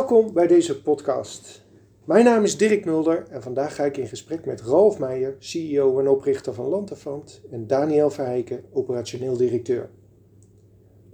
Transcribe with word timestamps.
Welkom 0.00 0.32
bij 0.32 0.46
deze 0.46 0.82
podcast. 0.82 1.66
Mijn 2.04 2.24
naam 2.24 2.44
is 2.44 2.56
Dirk 2.56 2.84
Mulder 2.84 3.26
en 3.30 3.42
vandaag 3.42 3.74
ga 3.74 3.84
ik 3.84 3.96
in 3.96 4.06
gesprek 4.06 4.44
met 4.44 4.60
Ralf 4.60 4.98
Meijer, 4.98 5.36
CEO 5.38 5.98
en 5.98 6.08
oprichter 6.08 6.54
van 6.54 6.66
Lantefant, 6.66 7.40
en 7.50 7.66
Daniel 7.66 8.10
Verheijken, 8.10 8.64
operationeel 8.72 9.36
directeur. 9.36 9.90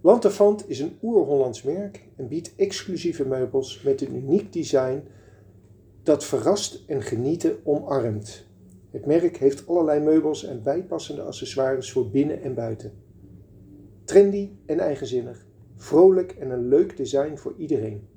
Lantefant 0.01 0.69
is 0.69 0.81
een 0.81 0.97
oer-Hollands 1.03 1.63
merk 1.63 2.09
en 2.17 2.29
biedt 2.29 2.55
exclusieve 2.57 3.27
meubels 3.27 3.83
met 3.83 4.01
een 4.01 4.15
uniek 4.15 4.53
design 4.53 5.03
dat 6.03 6.25
verrast 6.25 6.85
en 6.87 7.03
genieten 7.03 7.57
omarmt. 7.65 8.47
Het 8.91 9.07
merk 9.07 9.37
heeft 9.37 9.67
allerlei 9.67 10.01
meubels 10.01 10.45
en 10.45 10.63
bijpassende 10.63 11.23
accessoires 11.23 11.93
voor 11.93 12.11
binnen 12.11 12.43
en 12.43 12.55
buiten. 12.55 12.93
Trendy 14.05 14.51
en 14.67 14.79
eigenzinnig, 14.79 15.47
vrolijk 15.75 16.33
en 16.33 16.51
een 16.51 16.69
leuk 16.69 16.97
design 16.97 17.37
voor 17.37 17.55
iedereen. 17.57 18.15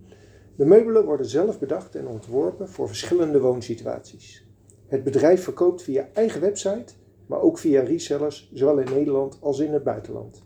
De 0.60 0.66
meubelen 0.66 1.06
worden 1.06 1.26
zelf 1.26 1.60
bedacht 1.60 1.96
en 1.96 2.08
ontworpen 2.08 2.70
voor 2.70 2.88
verschillende 2.88 3.40
woonsituaties. 3.40 4.46
Het 4.88 5.04
bedrijf 5.04 5.44
verkoopt 5.44 5.82
via 5.82 6.10
eigen 6.14 6.42
website, 6.42 6.94
maar 7.26 7.42
ook 7.42 7.60
via 7.60 7.82
resellers, 7.82 8.50
zowel 8.54 8.78
in 8.78 8.94
Nederland 8.94 9.38
als 9.42 9.60
in 9.60 9.74
het 9.74 9.84
buitenland. 9.84 10.44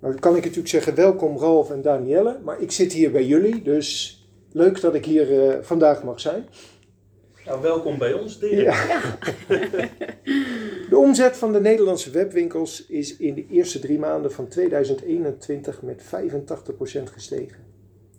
Nou 0.00 0.14
kan 0.14 0.36
ik 0.36 0.42
natuurlijk 0.42 0.68
zeggen, 0.68 0.94
welkom 0.94 1.38
Ralf 1.38 1.70
en 1.70 1.82
Danielle, 1.82 2.38
maar 2.44 2.60
ik 2.60 2.70
zit 2.70 2.92
hier 2.92 3.10
bij 3.10 3.24
jullie, 3.24 3.62
dus 3.62 4.20
leuk 4.52 4.80
dat 4.80 4.94
ik 4.94 5.04
hier 5.04 5.30
uh, 5.30 5.62
vandaag 5.62 6.04
mag 6.04 6.20
zijn. 6.20 6.46
Nou, 7.44 7.62
welkom 7.62 7.98
bij 7.98 8.12
ons, 8.12 8.38
Dirk. 8.38 8.52
Ja. 8.60 9.18
De 10.90 10.96
omzet 10.96 11.36
van 11.36 11.52
de 11.52 11.60
Nederlandse 11.60 12.10
webwinkels 12.10 12.86
is 12.86 13.16
in 13.16 13.34
de 13.34 13.46
eerste 13.50 13.78
drie 13.78 13.98
maanden 13.98 14.32
van 14.32 14.48
2021 14.48 15.82
met 15.82 16.02
85% 16.02 17.02
gestegen. 17.02 17.75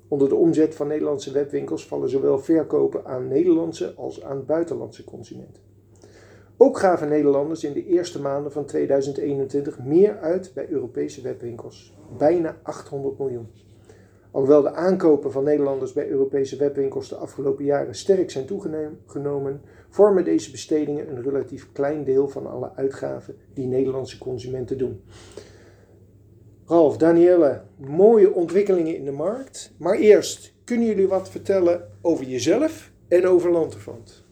Onder 0.08 0.30
de 0.30 0.36
omzet 0.36 0.76
van 0.76 0.88
Nederlandse 0.88 1.32
webwinkels 1.32 1.88
vallen 1.88 2.10
zowel 2.10 2.40
verkopen 2.40 3.06
aan 3.06 3.28
Nederlandse 3.28 3.94
als 3.96 4.24
aan 4.24 4.46
buitenlandse 4.46 5.04
consumenten. 5.04 5.62
Ook 6.58 6.80
gaven 6.80 7.10
Nederlanders 7.10 7.64
in 7.64 7.74
de 7.74 7.86
eerste 7.86 8.22
maanden 8.22 8.52
van 8.52 8.66
2021 8.66 9.80
meer 9.80 10.18
uit 10.20 10.52
bij 10.54 10.70
Europese 10.70 11.22
webwinkels, 11.22 11.98
bijna 12.18 12.58
800 12.64 13.18
miljoen. 13.18 13.48
Alhoewel 14.32 14.62
de 14.62 14.74
aankopen 14.74 15.32
van 15.32 15.44
Nederlanders 15.44 15.94
bij 15.94 16.10
Europese 16.10 16.58
webwinkels 16.58 17.10
de 17.10 17.16
afgelopen 17.16 17.66
jaren 17.66 17.96
sterk 17.96 18.32
zijn 18.32 18.46
toegenomen, 18.46 19.62
vormen 19.90 20.24
deze 20.24 20.52
bestedingen 20.52 21.10
een 21.10 21.24
relatief 21.24 21.72
klein 21.72 22.04
deel 22.04 22.28
van 22.28 22.48
alle 22.48 22.72
uitgaven 22.76 23.36
die 23.54 23.68
Nederlandse 23.68 24.18
consumenten 24.18 24.78
doen. 24.78 25.02
Ralf, 26.70 26.98
Danielle, 26.98 27.62
mooie 27.78 28.34
ontwikkelingen 28.34 28.96
in 28.96 29.06
de 29.06 29.12
markt. 29.12 29.74
Maar 29.78 29.96
eerst, 29.96 30.54
kunnen 30.64 30.88
jullie 30.88 31.08
wat 31.08 31.30
vertellen 31.30 31.90
over 32.02 32.26
jezelf 32.26 32.92
en 33.08 33.28
over 33.28 33.52
Lanterfant? 33.52 34.26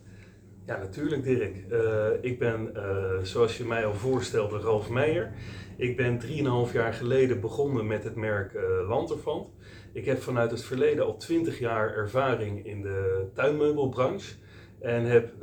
Ja, 0.66 0.77
natuurlijk 0.77 1.23
Dirk. 1.23 1.55
Uh, 1.72 2.08
ik 2.22 2.39
ben, 2.39 2.72
uh, 2.75 3.23
zoals 3.23 3.58
je 3.58 3.64
mij 3.64 3.86
al 3.86 3.94
voorstelde, 3.94 4.59
Ralf 4.59 4.89
Meijer. 4.89 5.31
Ik 5.77 5.97
ben 5.97 6.22
3,5 6.67 6.73
jaar 6.73 6.94
geleden 6.94 7.42
begonnen 7.42 7.88
met 7.88 8.03
het 8.03 8.16
merk 8.16 8.53
uh, 8.53 8.61
Lanterfant. 8.88 9.47
Ik 9.94 10.05
heb 10.05 10.22
vanuit 10.22 10.52
het 10.52 10.64
verleden 10.64 11.05
al 11.05 11.17
20 11.17 11.59
jaar 11.59 11.94
ervaring 11.94 12.66
in 12.66 12.81
de 12.81 13.27
tuinmeubelbranche. 13.33 14.36
En 14.80 15.05
heb 15.05 15.33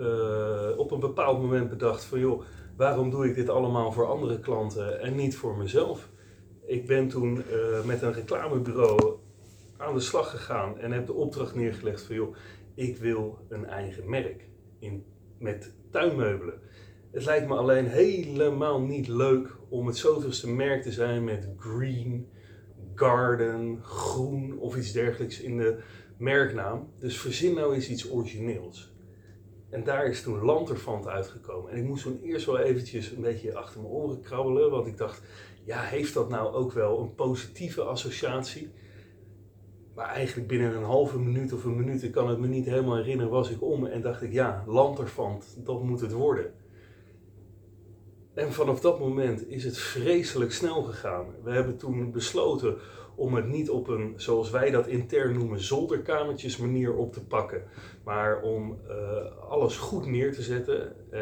op 0.77 0.91
een 0.91 1.01
bepaald 1.01 1.41
moment 1.41 1.69
bedacht 1.69 2.05
van 2.05 2.19
joh, 2.19 2.43
waarom 2.77 3.11
doe 3.11 3.27
ik 3.27 3.34
dit 3.34 3.49
allemaal 3.49 3.93
voor 3.93 4.06
andere 4.06 4.41
klanten 4.41 5.01
en 5.01 5.15
niet 5.15 5.37
voor 5.37 5.56
mezelf? 5.56 6.11
Ik 6.73 6.87
ben 6.87 7.09
toen 7.09 7.37
uh, 7.37 7.84
met 7.84 8.03
een 8.03 8.12
reclamebureau 8.12 9.19
aan 9.77 9.94
de 9.94 10.00
slag 10.00 10.31
gegaan 10.31 10.78
en 10.78 10.93
heb 10.93 11.06
de 11.06 11.12
opdracht 11.12 11.55
neergelegd 11.55 12.03
van 12.03 12.15
joh, 12.15 12.37
ik 12.75 12.97
wil 12.97 13.38
een 13.49 13.66
eigen 13.66 14.10
merk 14.10 14.49
in, 14.78 15.05
met 15.38 15.75
tuinmeubelen. 15.91 16.60
Het 17.10 17.25
lijkt 17.25 17.49
me 17.49 17.56
alleen 17.56 17.87
helemaal 17.87 18.81
niet 18.81 19.09
leuk 19.09 19.56
om 19.69 19.87
het 19.87 19.97
zoveelste 19.97 20.50
merk 20.50 20.83
te 20.83 20.93
zijn 20.93 21.25
met 21.25 21.49
green, 21.56 22.28
garden, 22.94 23.83
groen 23.83 24.59
of 24.59 24.77
iets 24.77 24.93
dergelijks 24.93 25.41
in 25.41 25.56
de 25.56 25.78
merknaam. 26.19 26.89
Dus 26.99 27.21
verzin 27.21 27.54
nou 27.54 27.75
eens 27.75 27.89
iets 27.89 28.10
origineels. 28.10 28.93
En 29.71 29.84
daar 29.84 30.06
is 30.06 30.22
toen 30.22 30.44
Lanterfant 30.44 31.06
uitgekomen. 31.06 31.71
En 31.71 31.78
ik 31.78 31.84
moest 31.84 32.03
toen 32.03 32.21
eerst 32.22 32.47
wel 32.47 32.59
eventjes 32.59 33.10
een 33.10 33.21
beetje 33.21 33.54
achter 33.54 33.81
mijn 33.81 33.93
oren 33.93 34.21
krabbelen, 34.21 34.71
want 34.71 34.87
ik 34.87 34.97
dacht, 34.97 35.22
ja, 35.65 35.81
heeft 35.81 36.15
dat 36.15 36.28
nou 36.28 36.55
ook 36.55 36.73
wel 36.73 37.00
een 37.00 37.15
positieve 37.15 37.83
associatie? 37.83 38.71
Maar 39.95 40.06
eigenlijk 40.06 40.49
binnen 40.49 40.77
een 40.77 40.83
halve 40.83 41.19
minuut 41.19 41.53
of 41.53 41.65
een 41.65 41.77
minuut, 41.77 42.03
ik 42.03 42.12
kan 42.12 42.28
het 42.28 42.39
me 42.39 42.47
niet 42.47 42.67
helemaal 42.67 42.97
herinneren, 42.97 43.33
was 43.33 43.50
ik 43.50 43.62
om 43.62 43.87
en 43.87 44.03
dacht 44.03 44.22
ik, 44.22 44.33
ja, 44.33 44.65
Lanterfant, 44.67 45.59
dat 45.65 45.83
moet 45.83 46.01
het 46.01 46.12
worden. 46.12 46.53
En 48.34 48.53
vanaf 48.53 48.81
dat 48.81 48.99
moment 48.99 49.49
is 49.49 49.65
het 49.65 49.78
vreselijk 49.78 50.53
snel 50.53 50.83
gegaan. 50.83 51.27
We 51.43 51.51
hebben 51.51 51.77
toen 51.77 52.11
besloten 52.11 52.77
om 53.15 53.34
het 53.34 53.47
niet 53.47 53.71
op 53.71 53.89
een, 53.89 54.12
zoals 54.17 54.51
wij 54.51 54.71
dat 54.71 54.87
intern 54.87 55.34
noemen, 55.34 55.61
zolderkamertjes 55.61 56.56
manier 56.56 56.95
op 56.95 57.12
te 57.12 57.27
pakken. 57.27 57.62
Maar 58.05 58.43
om 58.43 58.78
uh, 58.89 59.49
alles 59.49 59.77
goed 59.77 60.06
neer 60.06 60.33
te 60.33 60.43
zetten. 60.43 60.97
Uh, 61.06 61.21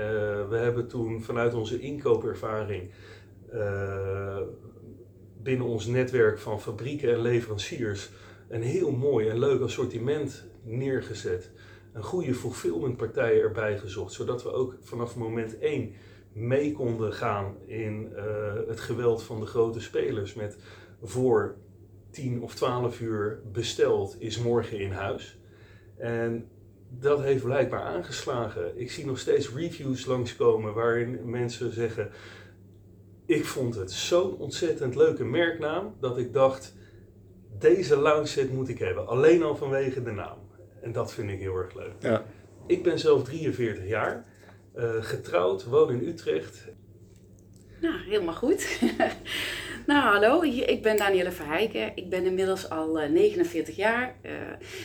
we 0.48 0.56
hebben 0.56 0.88
toen 0.88 1.22
vanuit 1.22 1.54
onze 1.54 1.80
inkoopervaring 1.80 2.90
binnen 5.42 5.66
ons 5.66 5.86
netwerk 5.86 6.38
van 6.38 6.60
fabrieken 6.60 7.12
en 7.12 7.20
leveranciers 7.20 8.10
een 8.48 8.62
heel 8.62 8.90
mooi 8.90 9.28
en 9.28 9.38
leuk 9.38 9.60
assortiment 9.60 10.44
neergezet. 10.62 11.50
Een 11.92 12.02
goede 12.02 12.34
fulfillmentpartij 12.34 13.40
erbij 13.40 13.78
gezocht, 13.78 14.12
zodat 14.12 14.42
we 14.42 14.52
ook 14.52 14.76
vanaf 14.80 15.16
moment 15.16 15.58
1 15.58 15.92
mee 16.32 16.72
konden 16.72 17.12
gaan 17.12 17.56
in 17.66 18.12
uh, 18.12 18.22
het 18.68 18.80
geweld 18.80 19.22
van 19.22 19.40
de 19.40 19.46
grote 19.46 19.80
spelers. 19.80 20.34
Met 20.34 20.56
voor 21.02 21.56
10 22.10 22.42
of 22.42 22.54
12 22.54 23.00
uur 23.00 23.40
besteld 23.52 24.16
is 24.18 24.38
morgen 24.38 24.78
in 24.78 24.92
huis. 24.92 25.38
En 25.96 26.48
dat 26.88 27.22
heeft 27.22 27.44
blijkbaar 27.44 27.82
aangeslagen. 27.82 28.80
Ik 28.80 28.90
zie 28.90 29.06
nog 29.06 29.18
steeds 29.18 29.54
reviews 29.54 30.06
langskomen 30.06 30.74
waarin 30.74 31.30
mensen 31.30 31.72
zeggen: 31.72 32.10
ik 33.30 33.44
vond 33.44 33.74
het 33.74 33.92
zo'n 33.92 34.36
ontzettend 34.36 34.94
leuke 34.94 35.24
merknaam 35.24 35.94
dat 36.00 36.18
ik 36.18 36.32
dacht, 36.32 36.74
deze 37.58 37.96
lounge 37.96 38.26
set 38.26 38.52
moet 38.52 38.68
ik 38.68 38.78
hebben. 38.78 39.06
Alleen 39.06 39.42
al 39.42 39.56
vanwege 39.56 40.02
de 40.02 40.10
naam. 40.10 40.38
En 40.82 40.92
dat 40.92 41.12
vind 41.12 41.30
ik 41.30 41.38
heel 41.38 41.56
erg 41.56 41.74
leuk. 41.74 41.92
Ja. 41.98 42.24
Ik 42.66 42.82
ben 42.82 42.98
zelf 42.98 43.24
43 43.24 43.86
jaar, 43.86 44.24
uh, 44.76 44.90
getrouwd, 45.00 45.64
woon 45.64 45.90
in 45.90 46.08
Utrecht. 46.08 46.66
Nou, 47.80 47.94
helemaal 47.98 48.34
goed. 48.34 48.78
nou, 49.86 50.02
hallo, 50.02 50.42
ik 50.42 50.82
ben 50.82 50.96
Danielle 50.96 51.32
Verheijken. 51.32 51.92
Ik 51.94 52.08
ben 52.08 52.24
inmiddels 52.24 52.70
al 52.70 52.96
49 53.08 53.68
eh, 53.68 53.76
jaar. 53.76 54.14
Uh, 54.22 54.32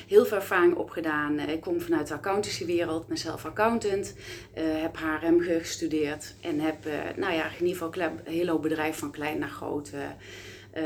heel 0.07 0.25
veel 0.25 0.37
ervaring 0.37 0.75
opgedaan. 0.75 1.39
ik 1.39 1.61
kom 1.61 1.81
vanuit 1.81 2.07
de 2.07 2.13
accountancywereld, 2.13 3.07
ben 3.07 3.17
zelf 3.17 3.45
accountant. 3.45 4.15
heb 4.53 4.97
HRM 4.97 5.39
gestudeerd 5.39 6.35
en 6.41 6.59
heb, 6.59 6.77
nou 7.15 7.33
ja, 7.33 7.45
in 7.45 7.65
ieder 7.65 7.83
geval 7.83 8.03
een 8.03 8.33
hele 8.33 8.51
hoop 8.51 8.61
bedrijven 8.61 8.99
van 8.99 9.11
klein 9.11 9.39
naar 9.39 9.49
groot. 9.49 9.91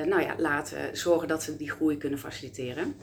nou 0.05 0.21
ja, 0.21 0.35
laten 0.37 0.97
zorgen 0.97 1.27
dat 1.27 1.43
ze 1.43 1.57
die 1.57 1.71
groei 1.71 1.97
kunnen 1.97 2.19
faciliteren. 2.19 2.95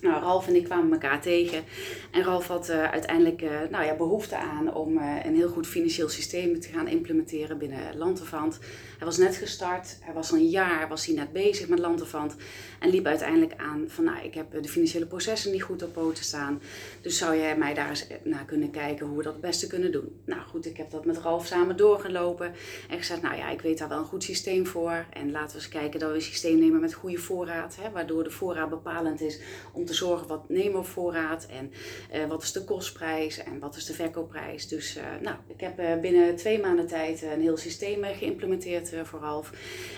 Nou, 0.00 0.22
Ralf 0.22 0.46
en 0.46 0.54
ik 0.54 0.64
kwamen 0.64 0.92
elkaar 0.92 1.20
tegen. 1.20 1.64
En 2.10 2.22
Ralf 2.22 2.46
had 2.46 2.70
uiteindelijk 2.70 3.44
nou 3.70 3.84
ja, 3.84 3.94
behoefte 3.94 4.36
aan 4.36 4.74
om 4.74 4.96
een 4.98 5.34
heel 5.34 5.48
goed 5.48 5.66
financieel 5.66 6.08
systeem 6.08 6.60
te 6.60 6.68
gaan 6.68 6.88
implementeren 6.88 7.58
binnen 7.58 7.96
Lanterfant. 7.96 8.58
Hij 8.98 9.06
was 9.06 9.16
net 9.16 9.36
gestart, 9.36 9.98
hij 10.00 10.14
was 10.14 10.30
al 10.30 10.36
een 10.36 10.48
jaar 10.48 10.88
was 10.88 11.06
hij 11.06 11.14
net 11.14 11.32
bezig 11.32 11.68
met 11.68 11.78
Lanterfant. 11.78 12.36
En 12.80 12.90
liep 12.90 13.06
uiteindelijk 13.06 13.54
aan 13.56 13.84
van, 13.88 14.04
nou, 14.04 14.24
ik 14.24 14.34
heb 14.34 14.62
de 14.62 14.68
financiële 14.68 15.06
processen 15.06 15.52
niet 15.52 15.62
goed 15.62 15.82
op 15.82 15.92
poten 15.92 16.24
staan. 16.24 16.62
Dus 17.00 17.18
zou 17.18 17.36
jij 17.36 17.56
mij 17.56 17.74
daar 17.74 17.88
eens 17.88 18.06
naar 18.22 18.44
kunnen 18.44 18.70
kijken 18.70 19.06
hoe 19.06 19.16
we 19.16 19.22
dat 19.22 19.32
het 19.32 19.42
beste 19.42 19.66
kunnen 19.66 19.92
doen? 19.92 20.20
Nou 20.24 20.40
goed, 20.40 20.66
ik 20.66 20.76
heb 20.76 20.90
dat 20.90 21.04
met 21.04 21.18
Ralf 21.18 21.46
samen 21.46 21.76
doorgelopen. 21.76 22.52
En 22.88 22.98
gezegd, 22.98 23.22
nou 23.22 23.36
ja, 23.36 23.50
ik 23.50 23.60
weet 23.60 23.78
daar 23.78 23.88
wel 23.88 23.98
een 23.98 24.04
goed 24.04 24.22
systeem 24.22 24.66
voor. 24.66 25.06
En 25.12 25.30
laten 25.30 25.56
we 25.56 25.62
eens 25.62 25.68
kijken 25.68 26.00
dat 26.00 26.08
we 26.08 26.14
een 26.14 26.22
systeem 26.22 26.58
nemen 26.58 26.80
met 26.80 26.94
goede 26.94 27.18
voorraad. 27.18 27.76
Hè, 27.80 27.90
waardoor 27.90 28.24
de 28.24 28.30
voorraad 28.30 28.70
bepalend 28.70 29.20
is 29.20 29.40
om 29.72 29.84
te 29.84 29.94
zorgen 29.94 30.26
wat 30.26 30.48
nemen 30.48 30.80
we 30.80 30.86
voorraad. 30.86 31.46
En 31.46 31.72
uh, 32.14 32.28
wat 32.28 32.42
is 32.42 32.52
de 32.52 32.64
kostprijs 32.64 33.38
en 33.38 33.58
wat 33.58 33.76
is 33.76 33.84
de 33.84 33.92
verkoopprijs. 33.92 34.68
Dus 34.68 34.98
nou, 35.22 35.36
ik 35.46 35.60
heb 35.60 36.00
binnen 36.00 36.36
twee 36.36 36.60
maanden 36.60 36.86
tijd 36.86 37.22
een 37.22 37.40
heel 37.40 37.56
systeem 37.56 38.04
geïmplementeerd 38.04 38.85
voor 39.04 39.20
Ralf. 39.20 39.50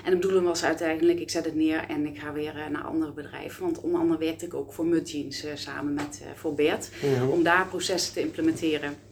En 0.05 0.11
de 0.11 0.17
bedoeling 0.17 0.47
was 0.47 0.65
uiteindelijk, 0.65 1.21
ik 1.21 1.31
zet 1.31 1.45
het 1.45 1.55
neer 1.55 1.85
en 1.89 2.07
ik 2.07 2.19
ga 2.19 2.33
weer 2.33 2.55
naar 2.71 2.83
andere 2.83 3.13
bedrijven. 3.13 3.63
Want 3.65 3.81
onder 3.81 4.01
andere 4.01 4.19
werkte 4.19 4.45
ik 4.45 4.55
ook 4.55 4.73
voor 4.73 4.87
Mudjeans 4.87 5.45
uh, 5.45 5.51
samen 5.55 5.95
met 5.95 6.21
uh, 6.23 6.29
voor 6.35 6.55
Bert. 6.55 6.91
Om 7.31 7.43
daar 7.43 7.67
processen 7.67 8.13
te 8.13 8.21
implementeren. 8.21 9.08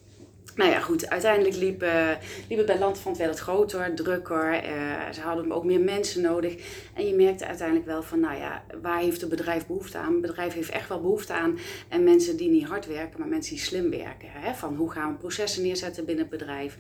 Nou 0.56 0.70
ja, 0.70 0.80
goed, 0.80 1.08
uiteindelijk 1.08 1.56
liep, 1.56 1.82
uh, 1.82 2.10
liep 2.48 2.58
het 2.58 2.66
bij 2.66 2.78
wel 2.78 2.94
het 3.16 3.38
groter, 3.38 3.94
drukker. 3.94 4.54
Uh, 4.54 5.10
ze 5.12 5.20
hadden 5.20 5.52
ook 5.52 5.64
meer 5.64 5.80
mensen 5.80 6.22
nodig. 6.22 6.56
En 6.94 7.06
je 7.06 7.14
merkte 7.14 7.46
uiteindelijk 7.46 7.86
wel 7.86 8.02
van, 8.02 8.20
nou 8.20 8.38
ja, 8.38 8.64
waar 8.82 8.98
heeft 8.98 9.20
het 9.20 9.30
bedrijf 9.30 9.66
behoefte 9.66 9.98
aan? 9.98 10.12
Het 10.12 10.20
bedrijf 10.20 10.54
heeft 10.54 10.70
echt 10.70 10.88
wel 10.88 11.00
behoefte 11.00 11.32
aan. 11.32 11.58
En 11.88 12.04
mensen 12.04 12.36
die 12.36 12.50
niet 12.50 12.66
hard 12.66 12.86
werken, 12.86 13.20
maar 13.20 13.28
mensen 13.28 13.54
die 13.54 13.64
slim 13.64 13.90
werken. 13.90 14.28
Hè? 14.30 14.54
Van 14.54 14.76
hoe 14.76 14.90
gaan 14.90 15.12
we 15.12 15.18
processen 15.18 15.62
neerzetten 15.62 16.04
binnen 16.04 16.26
het 16.28 16.38
bedrijf? 16.38 16.76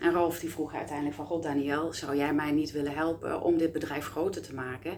En 0.00 0.12
Rolf 0.12 0.38
die 0.38 0.50
vroeg 0.50 0.74
uiteindelijk 0.74 1.16
van, 1.16 1.26
god 1.26 1.42
Daniel, 1.42 1.92
zou 1.92 2.16
jij 2.16 2.34
mij 2.34 2.50
niet 2.50 2.72
willen 2.72 2.94
helpen 2.94 3.42
om 3.42 3.58
dit 3.58 3.72
bedrijf 3.72 4.06
groter 4.06 4.42
te 4.42 4.54
maken? 4.54 4.92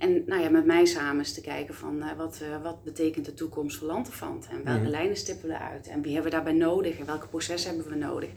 En 0.00 0.22
nou 0.26 0.42
ja, 0.42 0.50
met 0.50 0.66
mij 0.66 0.84
samen 0.84 1.18
eens 1.18 1.34
te 1.34 1.40
kijken 1.40 1.74
van 1.74 1.96
uh, 1.96 2.06
wat, 2.16 2.40
uh, 2.42 2.62
wat 2.62 2.84
betekent 2.84 3.24
de 3.24 3.34
toekomst 3.34 3.76
voor 3.76 3.86
Lanterfant? 3.86 4.48
En 4.50 4.64
welke 4.64 4.84
mm. 4.84 4.90
lijnen 4.90 5.16
stippen 5.16 5.48
we 5.48 5.58
uit? 5.58 5.88
En 5.88 6.02
wie 6.02 6.12
hebben 6.12 6.30
we 6.30 6.36
daarbij 6.36 6.56
nodig? 6.56 6.98
En 6.98 7.06
welke 7.06 7.28
processen 7.28 7.74
hebben 7.74 7.92
we 7.92 7.98
nodig? 7.98 8.28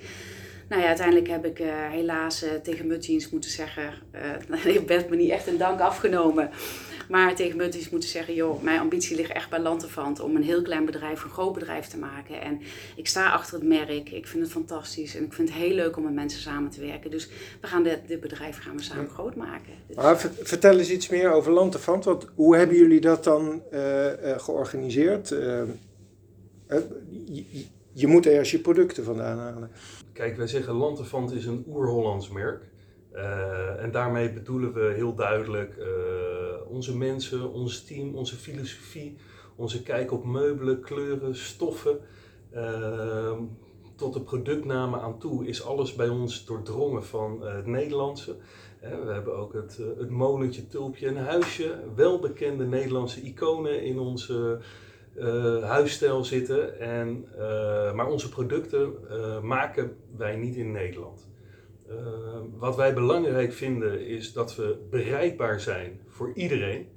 Nou 0.70 0.82
ja, 0.82 0.88
uiteindelijk 0.88 1.28
heb 1.28 1.46
ik 1.46 1.60
uh, 1.60 1.68
helaas 1.90 2.46
tegen 2.64 2.88
Muttiens 2.88 3.30
moeten 3.30 3.50
zeggen, 3.50 3.94
uh, 4.66 4.78
werd 4.86 5.10
me 5.10 5.16
niet 5.16 5.30
echt 5.30 5.48
een 5.48 5.58
dank 5.58 5.80
afgenomen. 5.80 6.50
Maar 7.10 7.36
tegen 7.36 7.58
moeten 7.92 8.10
zeggen, 8.10 8.34
joh, 8.34 8.62
mijn 8.62 8.80
ambitie 8.80 9.16
ligt 9.16 9.32
echt 9.32 9.50
bij 9.50 9.60
Lanterfant 9.60 10.20
om 10.20 10.36
een 10.36 10.44
heel 10.44 10.62
klein 10.62 10.86
bedrijf 10.86 11.24
een 11.24 11.30
groot 11.30 11.54
bedrijf 11.54 11.88
te 11.88 11.98
maken. 11.98 12.42
En 12.42 12.62
ik 12.96 13.08
sta 13.08 13.32
achter 13.32 13.54
het 13.54 13.68
merk, 13.68 14.10
ik 14.10 14.28
vind 14.28 14.44
het 14.44 14.52
fantastisch 14.52 15.16
en 15.16 15.24
ik 15.24 15.34
vind 15.34 15.50
het 15.50 15.58
heel 15.58 15.76
leuk 15.76 15.98
om 15.98 16.04
met 16.04 16.14
mensen 16.14 16.42
samen 16.42 16.70
te 16.70 16.82
werken. 16.82 17.12
Dus 17.12 17.30
we 17.62 17.68
gaan 17.68 17.84
dit, 17.84 18.00
dit 18.08 18.20
bedrijf 18.20 18.58
gaan 18.58 18.76
we 18.76 18.84
samen 18.84 19.10
groot 19.10 19.36
maken. 19.36 19.74
Dus, 19.88 19.96
maar 19.96 20.18
vertel 20.42 20.78
eens 20.78 20.92
iets 20.92 21.10
meer 21.10 21.32
over 21.32 21.52
Lanterfant, 21.52 22.06
want 22.06 22.28
hoe 22.36 22.56
hebben 22.56 22.78
jullie 22.78 23.02
dat 23.02 23.24
dan 23.24 23.62
uh, 23.74 23.80
georganiseerd? 24.38 25.30
Je, 27.30 27.66
je 27.94 28.08
moet 28.08 28.26
ergens 28.26 28.52
je 28.52 28.60
producten 28.60 29.04
vandaan 29.04 29.38
halen. 29.38 29.72
Kijk, 30.14 30.38
wij 30.38 30.48
zeggen 30.48 30.74
Lanterfant 30.74 31.32
is 31.32 31.46
een 31.46 31.64
oer-Hollands 31.68 32.30
merk. 32.30 32.72
Uh, 33.16 33.84
en 33.84 33.92
daarmee 33.92 34.34
bedoelen 34.34 34.74
we 34.74 34.94
heel 34.96 35.16
duidelijk 35.16 35.76
uh, 35.78 35.86
onze 36.68 36.98
mensen, 36.98 37.52
ons 37.52 37.84
team, 37.84 38.16
onze 38.16 38.36
filosofie, 38.36 39.18
onze 39.56 39.84
kijk 39.84 40.12
op 40.12 40.26
meubelen, 40.26 40.82
kleuren, 40.82 41.36
stoffen. 41.36 42.00
Uh, 42.54 43.32
tot 43.96 44.14
de 44.14 44.22
productnamen 44.22 45.02
aan 45.02 45.20
toe 45.20 45.48
is 45.48 45.64
alles 45.66 45.96
bij 45.96 46.10
ons 46.10 46.46
doordrongen 46.46 47.04
van 47.04 47.42
het 47.42 47.66
Nederlandse. 47.66 48.36
we 48.80 49.12
hebben 49.12 49.36
ook 49.38 49.54
het, 49.54 49.80
het 49.98 50.10
molentje, 50.10 50.68
tulpje 50.68 51.08
en 51.08 51.18
huisje. 51.18 51.80
Welbekende 51.96 52.66
Nederlandse 52.66 53.22
iconen 53.22 53.84
in 53.84 54.00
onze 54.00 54.60
huisstijl 55.62 56.24
zitten. 56.24 56.80
En, 56.80 57.28
maar 57.96 58.08
onze 58.08 58.30
producten 58.30 58.94
maken 59.42 59.96
wij 60.18 60.36
niet 60.36 60.56
in 60.56 60.72
Nederland. 60.72 61.33
Wat 62.58 62.76
wij 62.76 62.94
belangrijk 62.94 63.54
vinden 63.54 64.06
is 64.06 64.34
dat 64.34 64.56
we 64.56 64.78
bereikbaar 64.90 65.60
zijn 65.60 66.00
voor 66.08 66.32
iedereen. 66.34 66.88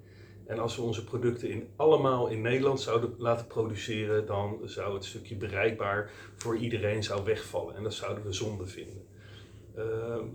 En 0.47 0.59
als 0.59 0.77
we 0.77 0.83
onze 0.83 1.05
producten 1.05 1.51
in, 1.51 1.69
allemaal 1.77 2.29
in 2.29 2.41
Nederland 2.41 2.81
zouden 2.81 3.15
laten 3.19 3.47
produceren, 3.47 4.27
dan 4.27 4.59
zou 4.65 4.95
het 4.95 5.05
stukje 5.05 5.37
bereikbaar 5.37 6.11
voor 6.37 6.57
iedereen 6.57 7.03
zou 7.03 7.25
wegvallen. 7.25 7.77
En 7.77 7.83
dat 7.83 7.95
zouden 7.95 8.25
we 8.25 8.33
zonde 8.33 8.67
vinden. 8.67 9.03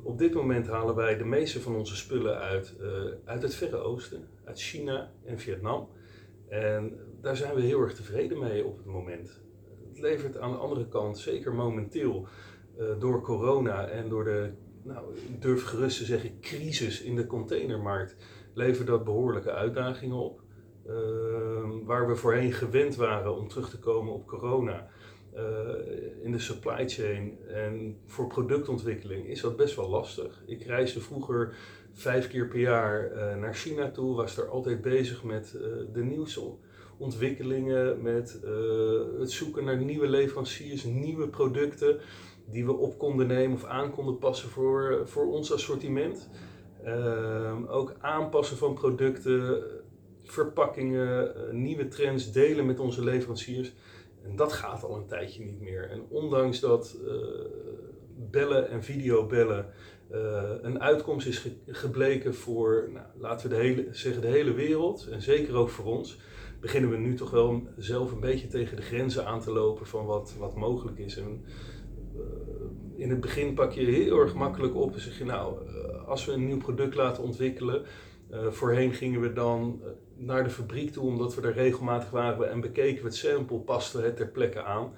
op 0.03 0.17
dit 0.17 0.33
moment 0.33 0.67
halen 0.67 0.95
wij 0.95 1.17
de 1.17 1.25
meeste 1.25 1.61
van 1.61 1.75
onze 1.75 1.95
spullen 1.95 2.37
uit, 2.39 2.73
uit 3.25 3.41
het 3.41 3.55
Verre 3.55 3.77
Oosten, 3.77 4.27
uit 4.43 4.61
China 4.61 5.11
en 5.25 5.39
Vietnam. 5.39 5.87
En 6.49 6.99
daar 7.21 7.35
zijn 7.35 7.55
we 7.55 7.61
heel 7.61 7.81
erg 7.81 7.93
tevreden 7.93 8.39
mee 8.39 8.65
op 8.65 8.77
het 8.77 8.85
moment. 8.85 9.39
Het 9.89 9.99
levert 9.99 10.37
aan 10.37 10.51
de 10.51 10.57
andere 10.57 10.87
kant, 10.87 11.19
zeker 11.19 11.53
momenteel, 11.53 12.27
door 12.99 13.21
corona 13.21 13.87
en 13.87 14.09
door 14.09 14.23
de, 14.23 14.51
nou, 14.83 15.05
durf 15.39 15.63
gerust 15.63 15.97
te 15.97 16.05
zeggen, 16.05 16.39
crisis 16.39 17.01
in 17.01 17.15
de 17.15 17.25
containermarkt, 17.25 18.15
levert 18.53 18.87
dat 18.87 19.03
behoorlijke 19.03 19.51
uitdagingen 19.51 20.17
op. 20.17 20.41
Uh, 20.87 20.93
waar 21.85 22.07
we 22.07 22.15
voorheen 22.15 22.53
gewend 22.53 22.95
waren 22.95 23.35
om 23.37 23.47
terug 23.47 23.69
te 23.69 23.79
komen 23.79 24.13
op 24.13 24.27
corona, 24.27 24.87
uh, 25.35 25.41
in 26.23 26.31
de 26.31 26.39
supply 26.39 26.89
chain 26.89 27.37
en 27.47 27.97
voor 28.05 28.27
productontwikkeling 28.27 29.27
is 29.27 29.41
dat 29.41 29.55
best 29.55 29.75
wel 29.75 29.89
lastig. 29.89 30.43
Ik 30.45 30.63
reisde 30.63 31.01
vroeger 31.01 31.55
vijf 31.93 32.27
keer 32.27 32.47
per 32.47 32.59
jaar 32.59 33.11
uh, 33.11 33.35
naar 33.35 33.53
China 33.53 33.91
toe, 33.91 34.15
was 34.15 34.37
er 34.37 34.49
altijd 34.49 34.81
bezig 34.81 35.23
met 35.23 35.57
de 35.93 36.03
nieuwste 36.03 36.41
ontwikkelingen, 37.01 38.01
met 38.01 38.41
uh, 38.43 39.19
het 39.19 39.31
zoeken 39.31 39.63
naar 39.63 39.77
nieuwe 39.77 40.07
leveranciers, 40.07 40.83
nieuwe 40.83 41.27
producten 41.27 41.99
die 42.45 42.65
we 42.65 42.73
op 42.73 42.97
konden 42.97 43.27
nemen 43.27 43.57
of 43.57 43.65
aan 43.65 43.91
konden 43.91 44.17
passen 44.17 44.49
voor, 44.49 45.01
voor 45.05 45.31
ons 45.31 45.53
assortiment. 45.53 46.29
Ehm, 46.83 47.65
ook 47.65 47.95
aanpassen 47.99 48.57
van 48.57 48.73
producten, 48.73 49.63
verpakkingen, 50.23 51.33
nieuwe 51.51 51.87
trends 51.87 52.31
delen 52.31 52.65
met 52.65 52.79
onze 52.79 53.03
leveranciers. 53.03 53.73
En 54.23 54.35
dat 54.35 54.53
gaat 54.53 54.83
al 54.83 54.95
een 54.95 55.07
tijdje 55.07 55.43
niet 55.43 55.61
meer. 55.61 55.89
En 55.89 56.05
ondanks 56.09 56.59
dat 56.59 56.97
bellen 58.15 58.69
en 58.69 58.83
videobellen 58.83 59.65
een 60.61 60.81
uitkomst 60.81 61.27
is 61.27 61.37
ge 61.37 61.51
gebleken 61.67 62.35
voor, 62.35 62.89
nou, 62.93 63.05
laten 63.19 63.49
we 63.49 63.55
de 63.55 63.61
hele, 63.61 63.87
zeggen, 63.91 64.21
de 64.21 64.27
hele 64.27 64.53
wereld 64.53 65.07
en 65.11 65.21
zeker 65.21 65.55
ook 65.55 65.69
voor 65.69 65.85
ons, 65.85 66.19
beginnen 66.61 66.89
we 66.89 66.97
nu 66.97 67.15
toch 67.15 67.31
wel 67.31 67.67
zelf 67.77 68.11
een 68.11 68.19
beetje 68.19 68.47
tegen 68.47 68.75
de 68.75 68.81
grenzen 68.81 69.25
aan 69.25 69.39
te 69.39 69.51
lopen 69.51 69.85
van 69.85 70.05
wat, 70.05 70.35
wat 70.39 70.55
mogelijk 70.55 70.97
is. 70.97 71.17
En, 71.17 71.45
uh, 72.15 72.21
in 72.95 73.09
het 73.09 73.19
begin 73.19 73.53
pak 73.53 73.71
je 73.71 73.81
heel 73.81 74.19
erg 74.19 74.33
makkelijk 74.33 74.75
op 74.75 74.93
en 74.93 75.01
zeg 75.01 75.17
je 75.17 75.25
nou, 75.25 75.55
uh, 75.65 76.07
als 76.07 76.25
we 76.25 76.31
een 76.31 76.45
nieuw 76.45 76.57
product 76.57 76.95
laten 76.95 77.23
ontwikkelen, 77.23 77.85
voorheen 78.49 78.93
gingen 78.93 79.21
we 79.21 79.33
dan 79.33 79.81
naar 80.15 80.43
de 80.43 80.49
fabriek 80.49 80.91
toe 80.91 81.03
omdat 81.03 81.35
we 81.35 81.41
er 81.41 81.53
regelmatig 81.53 82.09
waren 82.09 82.49
en 82.49 82.61
bekeken 82.61 83.01
we 83.01 83.07
het 83.07 83.15
sample, 83.15 83.59
pasten 83.59 84.03
het 84.03 84.15
ter 84.15 84.27
plekke 84.27 84.63
aan. 84.63 84.93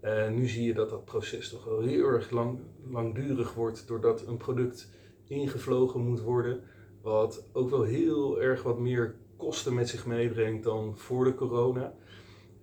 En 0.00 0.34
nu 0.34 0.46
zie 0.46 0.64
je 0.64 0.74
dat 0.74 0.90
dat 0.90 1.04
proces 1.04 1.48
toch 1.48 1.64
wel 1.64 1.80
heel 1.80 2.06
erg 2.06 2.30
lang, 2.30 2.58
langdurig 2.90 3.54
wordt, 3.54 3.88
doordat 3.88 4.26
een 4.26 4.36
product 4.36 4.90
ingevlogen 5.26 6.00
moet 6.00 6.20
worden, 6.20 6.60
wat 7.02 7.48
ook 7.52 7.70
wel 7.70 7.82
heel 7.82 8.42
erg 8.42 8.62
wat 8.62 8.78
meer 8.78 9.14
kosten 9.36 9.74
met 9.74 9.88
zich 9.88 10.06
meebrengt 10.06 10.64
dan 10.64 10.98
voor 10.98 11.24
de 11.24 11.34
corona. 11.34 11.94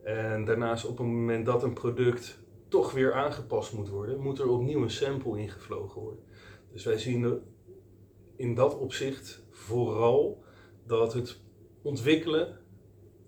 En 0.03 0.45
daarnaast 0.45 0.85
op 0.85 0.97
het 0.97 1.07
moment 1.07 1.45
dat 1.45 1.63
een 1.63 1.73
product 1.73 2.39
toch 2.67 2.91
weer 2.91 3.13
aangepast 3.13 3.73
moet 3.73 3.89
worden, 3.89 4.19
moet 4.19 4.39
er 4.39 4.49
opnieuw 4.49 4.81
een 4.81 4.91
sample 4.91 5.39
ingevlogen 5.39 6.01
worden. 6.01 6.23
Dus 6.71 6.83
wij 6.83 6.97
zien 6.97 7.41
in 8.35 8.55
dat 8.55 8.77
opzicht 8.77 9.45
vooral 9.51 10.43
dat 10.85 11.13
het 11.13 11.41
ontwikkelen 11.81 12.61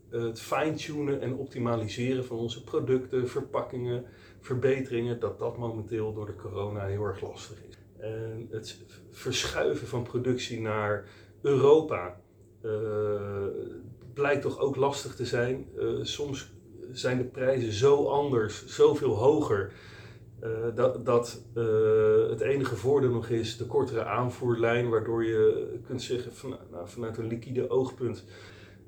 het 0.09 0.41
fine-tunen 0.41 1.21
en 1.21 1.35
optimaliseren 1.35 2.25
van 2.25 2.37
onze 2.37 2.63
producten, 2.63 3.29
verpakkingen, 3.29 4.05
verbeteringen, 4.39 5.19
dat 5.19 5.39
dat 5.39 5.57
momenteel 5.57 6.13
door 6.13 6.25
de 6.25 6.35
corona 6.35 6.85
heel 6.85 7.03
erg 7.03 7.21
lastig 7.21 7.57
is. 7.69 7.77
En 7.97 8.47
het 8.51 8.79
verschuiven 9.09 9.87
van 9.87 10.03
productie 10.03 10.61
naar 10.61 11.09
Europa 11.41 12.21
blijkt 14.13 14.41
toch 14.41 14.59
ook 14.59 14.75
lastig 14.75 15.15
te 15.15 15.25
zijn. 15.25 15.67
Uh, 15.77 16.03
soms 16.03 16.53
zijn 16.91 17.17
de 17.17 17.23
prijzen 17.23 17.71
zo 17.71 18.05
anders, 18.05 18.65
zoveel 18.65 19.13
hoger. 19.13 19.71
Uh, 20.43 20.49
dat, 20.75 21.05
dat 21.05 21.41
het 22.29 22.41
enige 22.41 22.75
voordeel 22.75 23.09
nog 23.09 23.29
is 23.29 23.57
de 23.57 23.65
kortere 23.65 24.03
aanvoerlijn, 24.03 24.89
waardoor 24.89 25.25
je 25.25 25.67
kunt 25.87 26.01
zeggen 26.01 26.31
nou, 26.71 26.87
vanuit 26.87 27.17
een 27.17 27.27
liquide 27.27 27.69
oogpunt 27.69 28.23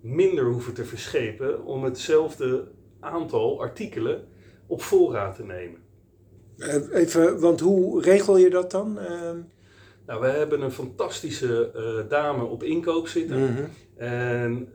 minder 0.02 0.46
hoeven 0.46 0.74
te 0.74 0.86
verschepen 0.86 1.66
om 1.66 1.84
hetzelfde 1.84 2.68
aantal 3.00 3.62
artikelen 3.62 4.28
op 4.68 4.82
voorraad 4.82 5.36
te 5.36 5.44
nemen. 5.44 5.80
Eh, 6.58 7.02
even, 7.02 7.40
want 7.40 7.60
hoe 7.60 8.02
regel 8.02 8.38
je 8.38 8.50
dat 8.50 8.72
dan? 8.72 9.00
Nou, 10.08 10.22
we 10.22 10.28
hebben 10.28 10.62
een 10.62 10.72
fantastische 10.72 11.72
uh, 11.76 12.10
dame 12.10 12.44
op 12.44 12.64
inkoop 12.64 13.08
zitten. 13.08 13.40
Mm 13.40 13.56
-hmm. 13.56 13.70
En 13.96 14.74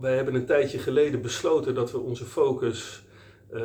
wij 0.00 0.16
hebben 0.16 0.34
een 0.34 0.46
tijdje 0.46 0.78
geleden 0.78 1.22
besloten 1.22 1.74
dat 1.74 1.92
we 1.92 1.98
onze 1.98 2.24
focus 2.24 3.06
uh, 3.52 3.60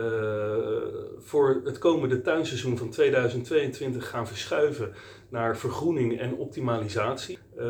voor 1.20 1.62
het 1.64 1.78
komende 1.78 2.22
tuinseizoen 2.22 2.78
van 2.78 2.90
2022 2.90 4.10
gaan 4.10 4.28
verschuiven 4.28 4.94
naar 5.30 5.58
vergroening 5.58 6.20
en 6.20 6.36
optimalisatie. 6.36 7.38
Uh, 7.56 7.62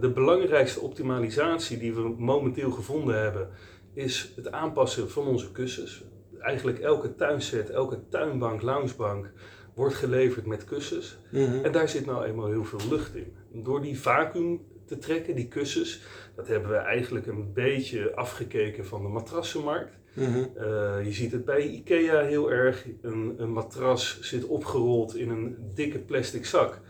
de 0.00 0.10
belangrijkste 0.14 0.80
optimalisatie 0.80 1.78
die 1.78 1.94
we 1.94 2.14
momenteel 2.18 2.70
gevonden 2.70 3.22
hebben 3.22 3.48
is 3.94 4.32
het 4.36 4.50
aanpassen 4.50 5.10
van 5.10 5.26
onze 5.26 5.52
kussens. 5.52 6.04
Eigenlijk 6.38 6.78
elke 6.78 7.14
tuinset, 7.14 7.70
elke 7.70 7.98
tuinbank, 8.08 8.62
loungebank 8.62 9.30
wordt 9.76 9.94
geleverd 9.94 10.46
met 10.46 10.64
kussens. 10.64 11.18
Mm 11.30 11.44
-hmm. 11.44 11.64
En 11.64 11.72
daar 11.72 11.88
zit 11.88 12.06
nou 12.06 12.24
eenmaal 12.24 12.46
heel 12.46 12.64
veel 12.64 12.88
lucht 12.90 13.14
in. 13.14 13.32
Door 13.52 13.82
die 13.82 14.00
vacuüm 14.00 14.60
te 14.84 14.98
trekken, 14.98 15.34
die 15.34 15.48
kussens, 15.48 16.02
dat 16.34 16.48
hebben 16.48 16.70
we 16.70 16.76
eigenlijk 16.76 17.26
een 17.26 17.52
beetje 17.52 18.14
afgekeken 18.14 18.86
van 18.86 19.02
de 19.02 19.08
matrassenmarkt. 19.08 19.94
Mhm. 20.14 20.44
Eh, 20.56 21.04
je 21.04 21.12
ziet 21.12 21.32
het 21.32 21.44
bij 21.44 21.68
IKEA 21.68 22.20
heel 22.20 22.52
erg. 22.52 22.86
Een, 23.02 23.34
een 23.36 23.52
matras 23.52 24.20
zit 24.20 24.44
opgerold 24.44 25.16
in 25.16 25.30
een 25.30 25.56
dikke 25.74 25.98
plastic 25.98 26.46
zak. 26.46 26.80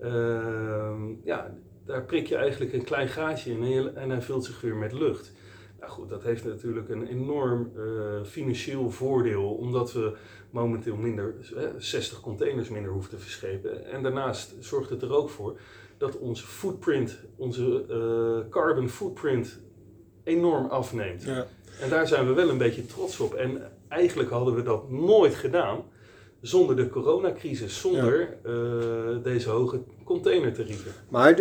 Ehm, 0.00 1.02
ja, 1.24 1.54
daar 1.84 2.04
prik 2.04 2.26
je 2.26 2.36
eigenlijk 2.36 2.72
een 2.72 2.84
klein 2.84 3.08
gaatje 3.08 3.52
in 3.52 3.96
en 3.96 4.10
hij 4.10 4.22
vult 4.22 4.44
zich 4.44 4.60
weer 4.60 4.76
met 4.76 4.92
lucht. 4.92 5.32
Nou 5.80 5.94
goed, 5.94 6.08
dat 6.08 6.22
heeft 6.22 6.44
natuurlijk 6.44 6.88
een 6.88 7.06
enorm 7.06 7.72
eh, 7.76 7.82
financieel 8.24 8.90
voordeel, 8.90 9.54
omdat 9.54 9.92
we 9.92 10.16
momenteel 10.52 10.96
minder, 10.96 11.34
eh, 11.56 11.64
60 11.78 12.20
containers 12.20 12.68
minder 12.68 12.92
hoeven 12.92 13.10
te 13.10 13.18
verschepen. 13.18 13.86
En 13.86 14.02
daarnaast 14.02 14.54
zorgt 14.60 14.90
het 14.90 15.02
er 15.02 15.14
ook 15.14 15.30
voor 15.30 15.60
dat 15.98 16.18
onze 16.18 16.46
footprint, 16.46 17.18
onze 17.36 17.84
eh, 17.88 18.50
carbon 18.50 18.88
footprint, 18.88 19.60
enorm 20.24 20.66
afneemt. 20.66 21.22
Ja. 21.22 21.46
En 21.80 21.88
daar 21.88 22.08
zijn 22.08 22.26
we 22.26 22.32
wel 22.32 22.48
een 22.48 22.58
beetje 22.58 22.86
trots 22.86 23.20
op. 23.20 23.34
En 23.34 23.72
eigenlijk 23.88 24.30
hadden 24.30 24.54
we 24.54 24.62
dat 24.62 24.90
nooit 24.90 25.34
gedaan 25.34 25.84
zonder 26.40 26.76
de 26.76 26.88
coronacrisis, 26.88 27.80
zonder 27.80 28.38
eh, 28.42 29.22
deze 29.22 29.50
hoge 29.50 29.82
containertarieven. 30.12 30.92
Maar 31.08 31.40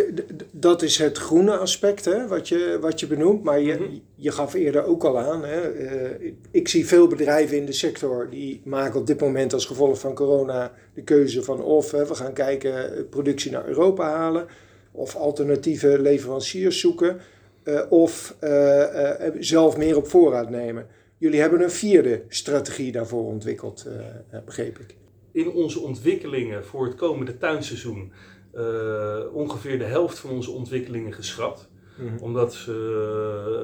dat 0.51 0.81
is 0.81 0.97
het 0.97 1.17
groene 1.17 1.57
aspect 1.57 2.05
hè, 2.05 2.27
wat, 2.27 2.47
je, 2.47 2.77
wat 2.81 2.99
je 2.99 3.07
benoemt. 3.07 3.43
Maar 3.43 3.59
je, 3.59 3.73
Mhm. 3.73 3.83
je 4.15 4.31
gaf 4.31 4.53
eerder 4.53 4.83
ook 4.83 5.03
al 5.03 5.19
aan. 5.19 5.43
Hè, 5.45 5.61
eh, 5.71 6.25
ik- 6.27 6.35
ik 6.51 6.67
zie 6.67 6.87
veel 6.87 7.07
bedrijven 7.07 7.57
in 7.57 7.65
de 7.65 7.71
sector 7.71 8.29
die 8.29 8.61
maken 8.65 8.99
op 8.99 9.07
dit 9.07 9.19
moment 9.19 9.53
als 9.53 9.65
gevolg 9.65 9.99
van 9.99 10.13
corona 10.13 10.73
de 10.93 11.03
keuze 11.03 11.43
van 11.43 11.61
of 11.61 11.91
hè, 11.91 12.05
we 12.07 12.15
gaan 12.15 12.33
kijken 12.33 12.95
eh, 12.97 13.03
productie 13.09 13.51
naar 13.51 13.67
Europa 13.67 14.09
halen. 14.09 14.45
Of 14.91 15.15
alternatieve 15.15 16.01
leveranciers 16.01 16.79
zoeken. 16.79 17.19
eh, 17.63 17.81
of 17.89 18.35
zelf 19.39 19.77
meer 19.77 19.97
op 19.97 20.07
voorraad 20.07 20.49
nemen. 20.49 20.87
Jullie 21.17 21.39
hebben 21.39 21.61
een 21.61 21.71
vierde 21.71 22.21
strategie 22.27 22.91
daarvoor 22.91 23.25
ontwikkeld, 23.25 23.87
begreep 24.45 24.79
ik. 24.79 24.95
In 25.31 25.49
onze 25.51 25.79
ontwikkelingen 25.79 26.65
voor 26.65 26.85
het 26.85 26.95
komende 26.95 27.37
tuinseizoen 27.37 28.11
ongeveer 29.33 29.77
de 29.77 29.83
helft 29.83 30.19
van 30.19 30.29
onze 30.29 30.51
ontwikkelingen 30.51 31.13
geschrapt. 31.13 31.69
Omdat 32.21 32.53
ze 32.53 32.73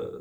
eh, 0.04 0.18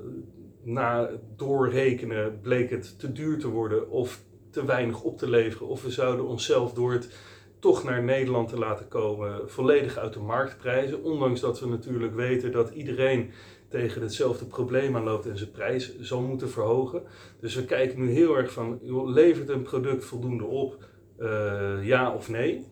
na 0.62 1.10
doorrekenen 1.36 2.40
bleek 2.40 2.70
het 2.70 2.98
te 2.98 3.12
duur 3.12 3.38
te 3.38 3.48
worden 3.48 3.90
of 3.90 4.22
te 4.50 4.64
weinig 4.64 5.02
op 5.02 5.18
te 5.18 5.28
leveren. 5.28 5.68
Of 5.68 5.82
we 5.82 5.90
zouden 5.90 6.26
onszelf 6.26 6.72
door 6.72 6.92
het 6.92 7.14
toch 7.58 7.84
naar 7.84 8.02
Nederland 8.02 8.48
te 8.48 8.58
laten 8.58 8.88
komen 8.88 9.50
volledig 9.50 9.96
uit 9.96 10.12
de 10.12 10.20
markt 10.20 10.58
prijzen. 10.58 11.02
Ondanks 11.02 11.40
dat 11.40 11.60
we 11.60 11.66
natuurlijk 11.66 12.14
weten 12.14 12.52
dat 12.52 12.70
iedereen 12.70 13.30
tegen 13.68 14.02
hetzelfde 14.02 14.44
probleem 14.44 14.96
aanloopt 14.96 15.26
en 15.26 15.38
zijn 15.38 15.50
prijs 15.50 15.98
zal 15.98 16.20
moeten 16.20 16.50
verhogen. 16.50 17.02
Dus 17.40 17.54
we 17.54 17.64
kijken 17.64 17.98
nu 17.98 18.10
heel 18.10 18.36
erg 18.36 18.52
van, 18.52 18.80
levert 19.12 19.48
een 19.48 19.62
product 19.62 20.04
voldoende 20.04 20.44
op? 20.44 20.84
Eh, 21.18 21.84
ja 21.84 22.14
of 22.14 22.28
nee? 22.28 22.66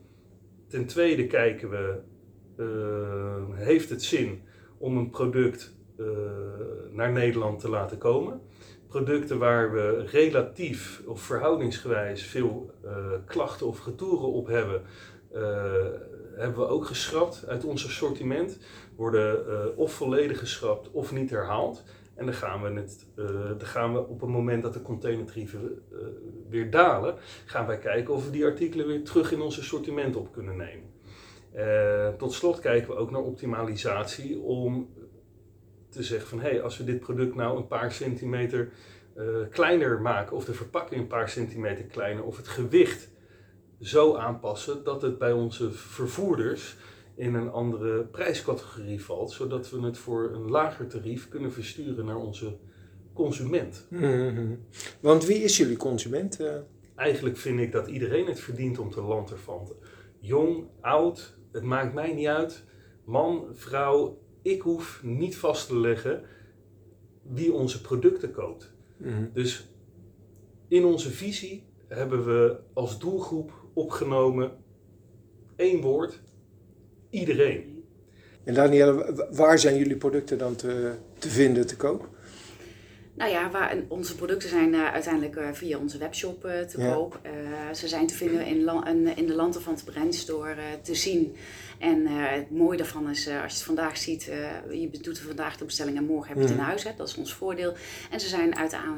Ten 0.69 0.87
tweede 0.87 1.27
kijken 1.27 1.71
we, 1.71 1.99
eh, 2.57 3.59
heeft 3.59 3.91
het 3.91 4.03
zin 4.03 4.43
om 4.79 4.97
een 4.97 5.11
product 5.11 5.75
eh, 5.99 6.07
naar 6.91 7.13
Nederland 7.13 7.61
te 7.61 7.69
laten 7.69 7.99
komen? 7.99 8.41
Producten 8.89 9.39
waar 9.39 9.73
we 9.73 10.05
relatief 10.07 11.03
of 11.07 11.21
verhoudingsgewijs 11.21 12.23
veel 12.23 12.71
eh, 12.85 12.93
klachten 13.27 13.67
of 13.67 13.87
retouren 13.87 14.33
op 14.33 14.47
hebben, 14.47 14.83
hebben 16.35 16.59
we 16.59 16.67
ook 16.67 16.87
geschrapt 16.87 17.45
uit 17.49 17.65
ons 17.65 17.87
assortiment. 17.87 18.59
Worden 18.97 19.77
of 19.77 19.93
volledig 19.93 20.39
geschrapt 20.39 20.91
of 20.91 21.13
niet 21.13 21.31
herhaald. 21.31 21.85
En 22.15 22.25
dan 22.25 22.35
gaan 22.35 22.63
we, 22.63 22.81
het, 22.81 23.07
eh, 23.17 23.25
dan 23.47 23.67
gaan 23.67 23.93
we 23.93 24.07
op 24.07 24.21
het 24.21 24.31
moment 24.31 24.63
dat 24.63 24.73
de 24.73 24.83
containertarieven 24.83 25.83
eh, 25.93 25.99
weer 26.49 26.71
dalen, 26.71 27.15
gaan 27.45 27.67
wij 27.67 27.79
kijken 27.79 28.15
of 28.15 28.25
we 28.25 28.31
die 28.31 28.45
artikelen 28.45 28.87
weer 28.87 29.05
terug 29.05 29.33
in 29.33 29.41
ons 29.41 29.59
assortiment 29.59 30.17
op 30.17 30.33
kunnen 30.33 30.57
nemen. 30.57 30.93
Eh, 31.53 32.09
tot 32.09 32.33
slot 32.33 32.59
kijken 32.61 32.89
we 32.89 32.97
ook 32.97 33.11
naar 33.11 33.21
optimalisatie 33.21 34.39
om 34.39 34.89
te 35.89 36.03
zeggen 36.03 36.29
van 36.29 36.41
hé, 36.41 36.49
hey, 36.49 36.63
als 36.63 36.79
we 36.79 36.85
dit 36.85 37.01
product 37.01 37.35
nou 37.35 37.57
een 37.57 37.67
paar 37.67 37.93
centimeter 37.93 38.69
kleiner 39.51 40.01
maken 40.01 40.37
of 40.37 40.45
de 40.45 40.55
verpakking 40.55 41.01
een 41.01 41.07
paar 41.07 41.29
centimeter 41.29 41.85
kleiner 41.85 42.25
of 42.25 42.37
het 42.37 42.49
gewicht 42.49 43.09
zo 43.81 44.17
aanpassen 44.17 44.85
dat 44.85 45.03
het 45.03 45.19
bij 45.19 45.33
onze 45.33 45.73
vervoerders 45.73 46.77
in 47.17 47.35
een 47.35 47.51
andere 47.51 48.05
prijscategorie 48.05 49.05
valt, 49.05 49.31
zodat 49.31 49.71
we 49.71 49.81
het 49.81 49.99
voor 49.99 50.31
een 50.33 50.51
lager 50.51 50.87
tarief 50.87 51.29
kunnen 51.29 51.53
versturen 51.53 52.05
naar 52.05 52.17
onze 52.17 52.57
consument. 53.13 53.87
Mhm. 53.91 54.55
Want 55.01 55.25
wie 55.25 55.39
is 55.39 55.57
jullie 55.57 55.77
consument? 55.77 56.41
eh? 56.41 56.57
Eigenlijk 56.95 57.37
vind 57.37 57.61
ik 57.61 57.73
dat 57.73 57.89
iedereen 57.89 58.27
het 58.27 58.41
verdient 58.41 58.79
om 58.79 58.91
te 58.91 59.03
lanterfanten. 59.03 59.77
Jong, 60.21 60.67
oud, 60.81 61.37
het 61.53 61.63
maakt 61.63 61.95
mij 61.95 62.13
niet 62.15 62.27
uit. 62.27 62.65
Man, 63.05 63.47
vrouw, 63.53 64.19
ik 64.43 64.61
hoef 64.63 65.01
niet 65.05 65.37
vast 65.37 65.69
te 65.69 65.79
leggen 65.79 66.23
wie 67.23 67.53
onze 67.53 67.81
producten 67.81 68.31
koopt. 68.33 68.73
Mhm. 68.97 69.27
Dus 69.33 69.69
in 70.69 70.85
onze 70.85 71.11
visie 71.11 71.65
hebben 71.89 72.25
we 72.25 72.59
als 72.73 72.99
doelgroep 72.99 73.53
opgenomen 73.75 74.53
één 75.57 75.81
woord: 75.81 76.23
iedereen. 77.15 77.85
En 78.45 78.55
Danielle, 78.55 79.27
waar 79.31 79.59
zijn 79.59 79.77
jullie 79.77 79.97
producten 79.97 80.39
dan 80.39 80.55
te, 80.57 80.93
te 81.19 81.29
vinden, 81.29 81.67
te 81.67 81.77
koop? 81.77 82.09
Nou 83.17 83.31
ja, 83.31 83.51
waar, 83.51 83.77
onze 83.89 84.15
producten 84.15 84.49
zijn 84.49 84.75
eh, 84.75 84.93
uiteindelijk 84.93 85.37
eh, 85.37 85.49
via 85.53 85.79
onze 85.79 85.99
webshop 85.99 86.45
eh, 86.45 86.61
te 86.61 86.81
Ja. 86.81 86.93
koop. 86.93 87.21
Ze 87.75 87.89
zijn 87.89 88.07
te 88.07 88.15
vinden 88.15 88.47
in, 88.47 88.63
la- 88.65 88.87
in, 89.17 89.27
de 89.27 89.35
Lanterfant 89.35 89.85
Brandstore 89.85 90.51
eh, 90.53 90.63
te 90.83 90.95
zien. 90.95 91.37
En 91.79 92.07
het 92.07 92.51
mooie 92.51 92.77
daarvan 92.77 93.11
is, 93.11 93.17
als 93.17 93.27
je 93.27 93.39
het 93.59 93.63
vandaag 93.63 93.97
ziet, 93.97 94.23
je 94.71 94.89
doet 95.03 95.19
vandaag 95.19 95.57
de 95.57 95.65
bestelling 95.65 95.97
en 95.97 96.05
morgen 96.05 96.29
heb 96.29 96.37
je 96.37 96.43
het 96.43 96.51
in 96.53 96.57
Mhm. 96.57 96.67
huis. 96.67 96.85
Hè? 96.85 96.91
Dat 96.97 97.09
is 97.09 97.17
ons 97.17 97.35
voordeel. 97.35 97.75
En 98.11 98.21
ze 98.21 98.29
zijn 98.29 98.57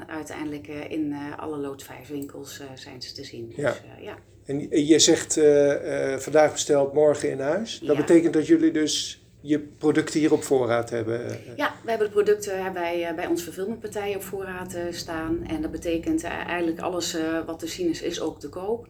uiteindelijk 0.09 0.67
in 0.89 1.15
alle 1.37 1.57
Lood 1.57 1.83
5 1.83 2.09
winkels 2.09 2.61
zijn 2.75 3.03
ze 3.03 3.13
te 3.13 3.25
zien. 3.25 3.53
Ja. 3.57 3.71
Dus, 3.71 3.81
ja. 4.01 4.19
En 4.45 4.87
je 4.87 4.99
zegt 4.99 5.33
vandaag 6.23 6.53
besteld, 6.53 6.93
morgen 6.93 7.31
in 7.31 7.41
huis. 7.41 7.79
Dat 7.79 7.97
betekent 7.97 8.33
dat 8.33 8.47
jullie 8.47 8.71
dus 8.71 9.26
je 9.47 9.59
producten 9.59 10.21
hier 10.21 10.33
op 10.33 10.43
voorraad 10.43 10.91
hebben. 10.91 11.27
eh, 11.31 11.57
Ja, 11.57 11.75
we 11.83 11.89
hebben 11.91 12.07
de 12.07 12.13
producten 12.13 12.59
eh, 12.59 13.15
bij 13.15 13.27
ons 13.27 13.43
verfilmingpartij 13.43 14.15
op 14.17 14.23
voorraad 14.23 14.75
eh, 14.75 14.83
staan. 14.91 15.45
En 15.47 15.63
dat 15.63 15.71
betekent 15.71 16.23
eh, 16.23 16.31
eigenlijk 16.31 16.81
alles 16.81 17.15
eh, 17.15 17.45
wat 17.47 17.59
te 17.59 17.67
zien 17.67 17.89
is, 17.89 18.03
is 18.03 18.21
ook 18.21 18.41
te 18.41 18.49
koop. 18.49 18.87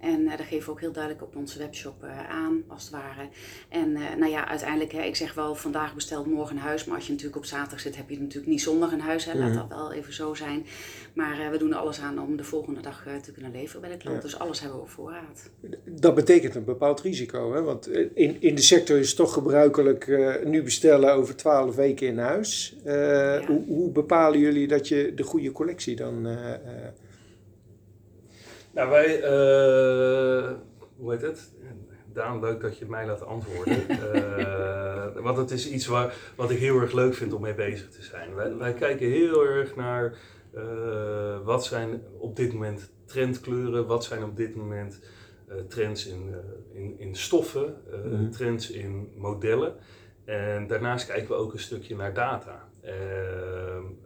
En 0.00 0.26
eh, 0.26 0.36
dat 0.36 0.46
geven 0.46 0.64
we 0.66 0.70
ook 0.70 0.80
heel 0.80 0.92
duidelijk 0.92 1.22
op 1.24 1.36
onze 1.36 1.58
webshop 1.58 2.02
eh, 2.02 2.30
aan, 2.30 2.64
als 2.66 2.82
het 2.82 2.92
ware. 2.92 3.28
En 3.68 3.96
eh, 3.96 4.02
nou 4.18 4.30
ja, 4.30 4.48
uiteindelijk, 4.48 4.92
hè, 4.92 5.02
ik 5.02 5.16
zeg 5.16 5.34
wel 5.34 5.54
vandaag 5.54 5.94
besteld, 5.94 6.26
morgen 6.26 6.56
in 6.56 6.62
huis. 6.62 6.84
Maar 6.84 6.96
als 6.96 7.06
je 7.06 7.10
natuurlijk 7.12 7.38
op 7.38 7.44
zaterdag 7.44 7.80
zit, 7.80 7.96
heb 7.96 8.08
je 8.08 8.14
het 8.14 8.22
natuurlijk 8.22 8.50
niet 8.52 8.62
zondag 8.62 8.92
in 8.92 8.98
huis. 8.98 9.24
Hè. 9.24 9.38
Laat 9.38 9.48
Mhm. 9.48 9.56
dat 9.58 9.68
wel 9.68 9.92
even 9.92 10.12
zo 10.12 10.34
zijn. 10.34 10.66
Maar 11.12 11.50
we 11.50 11.58
doen 11.58 11.70
er 11.70 11.78
alles 11.78 12.00
aan 12.00 12.20
om 12.20 12.36
de 12.36 12.44
volgende 12.44 12.80
dag 12.80 13.06
te 13.22 13.32
kunnen 13.32 13.52
leveren 13.52 13.80
bij 13.80 13.90
de 13.90 13.96
klant. 13.96 14.16
Ja. 14.16 14.22
Dus 14.22 14.38
alles 14.38 14.60
hebben 14.60 14.78
we 14.78 14.84
op 14.84 14.90
voorraad. 14.90 15.50
Dat 15.84 16.14
betekent 16.14 16.54
een 16.54 16.64
bepaald 16.64 17.00
risico. 17.00 17.54
Hè? 17.54 17.62
Want 17.62 17.88
in, 18.14 18.36
in 18.40 18.54
de 18.54 18.62
sector 18.62 18.98
is 18.98 19.08
het 19.08 19.16
toch 19.16 19.32
gebruikelijk 19.32 20.06
nu 20.44 20.62
bestellen 20.62 21.12
over 21.14 21.36
12 21.36 21.74
weken 21.74 22.06
in 22.06 22.18
huis. 22.18 22.76
Hoe, 23.46 23.62
hoe 23.66 23.90
bepalen 23.90 24.38
jullie 24.38 24.66
dat 24.68 24.88
je 24.88 25.12
de 25.14 25.22
goede 25.22 25.52
collectie 25.52 25.96
dan. 25.96 26.28
Nou, 28.76 28.90
wij, 28.90 29.22
eh, 29.22 30.52
hoe 30.96 31.12
heet 31.12 31.22
het? 31.22 31.52
Daan, 32.12 32.40
leuk 32.40 32.60
dat 32.60 32.78
je 32.78 32.86
mij 32.86 33.06
laat 33.06 33.22
antwoorden. 33.24 33.76
Eh, 35.16 35.22
want 35.22 35.36
het 35.36 35.50
is 35.50 35.70
iets 35.70 35.86
waar, 35.86 36.14
wat 36.36 36.50
ik 36.50 36.58
heel 36.58 36.80
erg 36.80 36.92
leuk 36.92 37.14
vind 37.14 37.32
om 37.32 37.40
mee 37.42 37.54
bezig 37.54 37.88
te 37.90 38.02
zijn. 38.02 38.34
Wij, 38.34 38.56
wij 38.56 38.74
kijken 38.74 39.06
heel 39.10 39.44
erg 39.46 39.76
naar 39.76 40.18
eh, 40.54 41.38
wat 41.44 41.64
zijn 41.64 42.02
op 42.18 42.36
dit 42.36 42.52
moment 42.52 42.90
trendkleuren, 43.04 43.86
wat 43.86 44.04
zijn 44.04 44.24
op 44.24 44.36
dit 44.36 44.54
moment 44.56 45.00
trends 45.68 46.06
in, 46.06 46.34
in, 46.72 46.94
in 46.98 47.14
stoffen, 47.14 47.74
Mhm. 48.04 48.30
trends 48.30 48.70
in 48.70 49.12
modellen. 49.16 49.74
En 50.24 50.66
daarnaast 50.66 51.06
kijken 51.06 51.28
we 51.28 51.34
ook 51.34 51.52
een 51.52 51.58
stukje 51.58 51.96
naar 51.96 52.14
data. 52.14 52.68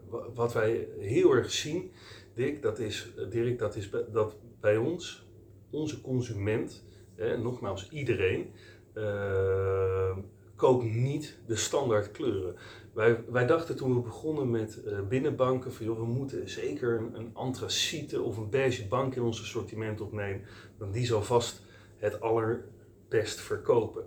Wa- 0.09 0.27
wat 0.35 0.53
wij 0.53 0.89
heel 0.99 1.33
erg 1.35 1.51
zien, 1.51 1.91
Dick, 2.35 2.63
dat 2.63 2.79
is, 2.79 3.13
Dirk, 3.31 3.59
dat 3.59 3.77
is 3.77 3.91
dat 4.13 4.37
bij 4.61 4.77
ons, 4.77 5.27
onze 5.71 6.01
consument, 6.01 6.85
hè, 7.15 7.39
nogmaals 7.39 7.91
iedereen, 7.91 8.51
eh, 8.93 10.17
koopt 10.57 10.85
niet 10.85 11.39
de 11.47 11.57
standaard 11.57 12.11
kleuren. 12.11 12.55
Wij, 12.93 13.25
wij 13.29 13.47
dachten 13.47 13.77
toen 13.77 13.95
we 13.95 14.01
begonnen 14.01 14.51
met 14.51 14.83
eh, 14.83 15.01
binnenbanken, 15.09 15.73
van, 15.73 15.87
joh, 15.87 15.99
we 15.99 16.07
moeten 16.07 16.49
zeker 16.49 16.99
een, 16.99 17.15
een 17.15 17.31
antraciete 17.33 18.23
of 18.23 18.37
een 18.37 18.51
beige 18.51 18.89
bank 18.89 19.15
in 19.15 19.23
ons 19.23 19.41
assortiment 19.41 20.01
opnemen, 20.01 20.43
want 20.79 20.93
die 20.93 21.07
zal 21.07 21.23
vast 21.23 21.63
het 21.97 22.21
allerbest 22.21 23.41
verkopen. 23.41 24.05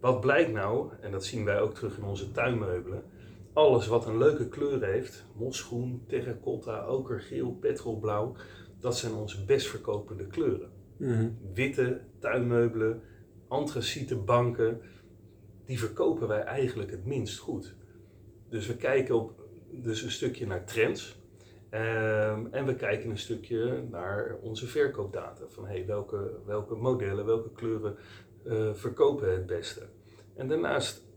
Wat 0.00 0.20
blijkt 0.20 0.52
nou, 0.52 0.90
en 1.00 1.10
dat 1.10 1.24
zien 1.24 1.44
wij 1.44 1.60
ook 1.60 1.74
terug 1.74 1.96
in 1.96 2.04
onze 2.04 2.30
tuinmeubelen, 2.30 3.02
alles 3.52 3.86
wat 3.86 4.06
een 4.06 4.18
leuke 4.18 4.48
kleur 4.48 4.84
heeft, 4.84 5.24
mosgroen, 5.36 6.02
terracotta, 6.06 6.86
okergeel, 6.86 7.56
petrolblauw, 7.60 8.34
dat 8.80 8.96
zijn 8.96 9.12
onze 9.12 9.44
best 9.44 9.66
verkopende 9.66 10.26
kleuren. 10.26 10.70
Mhm. 10.96 11.28
Witte 11.54 12.00
tuinmeubelen, 12.18 13.02
antraciete 13.48 14.16
banken, 14.16 14.80
die 15.64 15.78
verkopen 15.78 16.28
wij 16.28 16.42
eigenlijk 16.42 16.90
het 16.90 17.04
minst 17.04 17.38
goed. 17.38 17.74
Dus 18.48 18.66
we 18.66 18.76
kijken 18.76 19.14
op, 19.14 19.48
dus 19.70 20.02
een 20.02 20.10
stukje 20.10 20.46
naar 20.46 20.64
trends. 20.64 21.18
Ehm, 21.70 22.46
en 22.50 22.66
we 22.66 22.74
kijken 22.74 23.10
een 23.10 23.18
stukje 23.18 23.84
naar 23.90 24.36
onze 24.42 24.66
verkoopdata. 24.66 25.46
Van 25.46 25.66
hey, 25.66 25.86
welke, 25.86 26.40
welke 26.46 26.74
modellen, 26.74 27.24
welke 27.24 27.52
kleuren 27.52 27.96
eh, 28.44 28.74
verkopen 28.74 29.32
het 29.32 29.46
beste. 29.46 29.82
En 30.34 30.48
daarnaast 30.48 31.09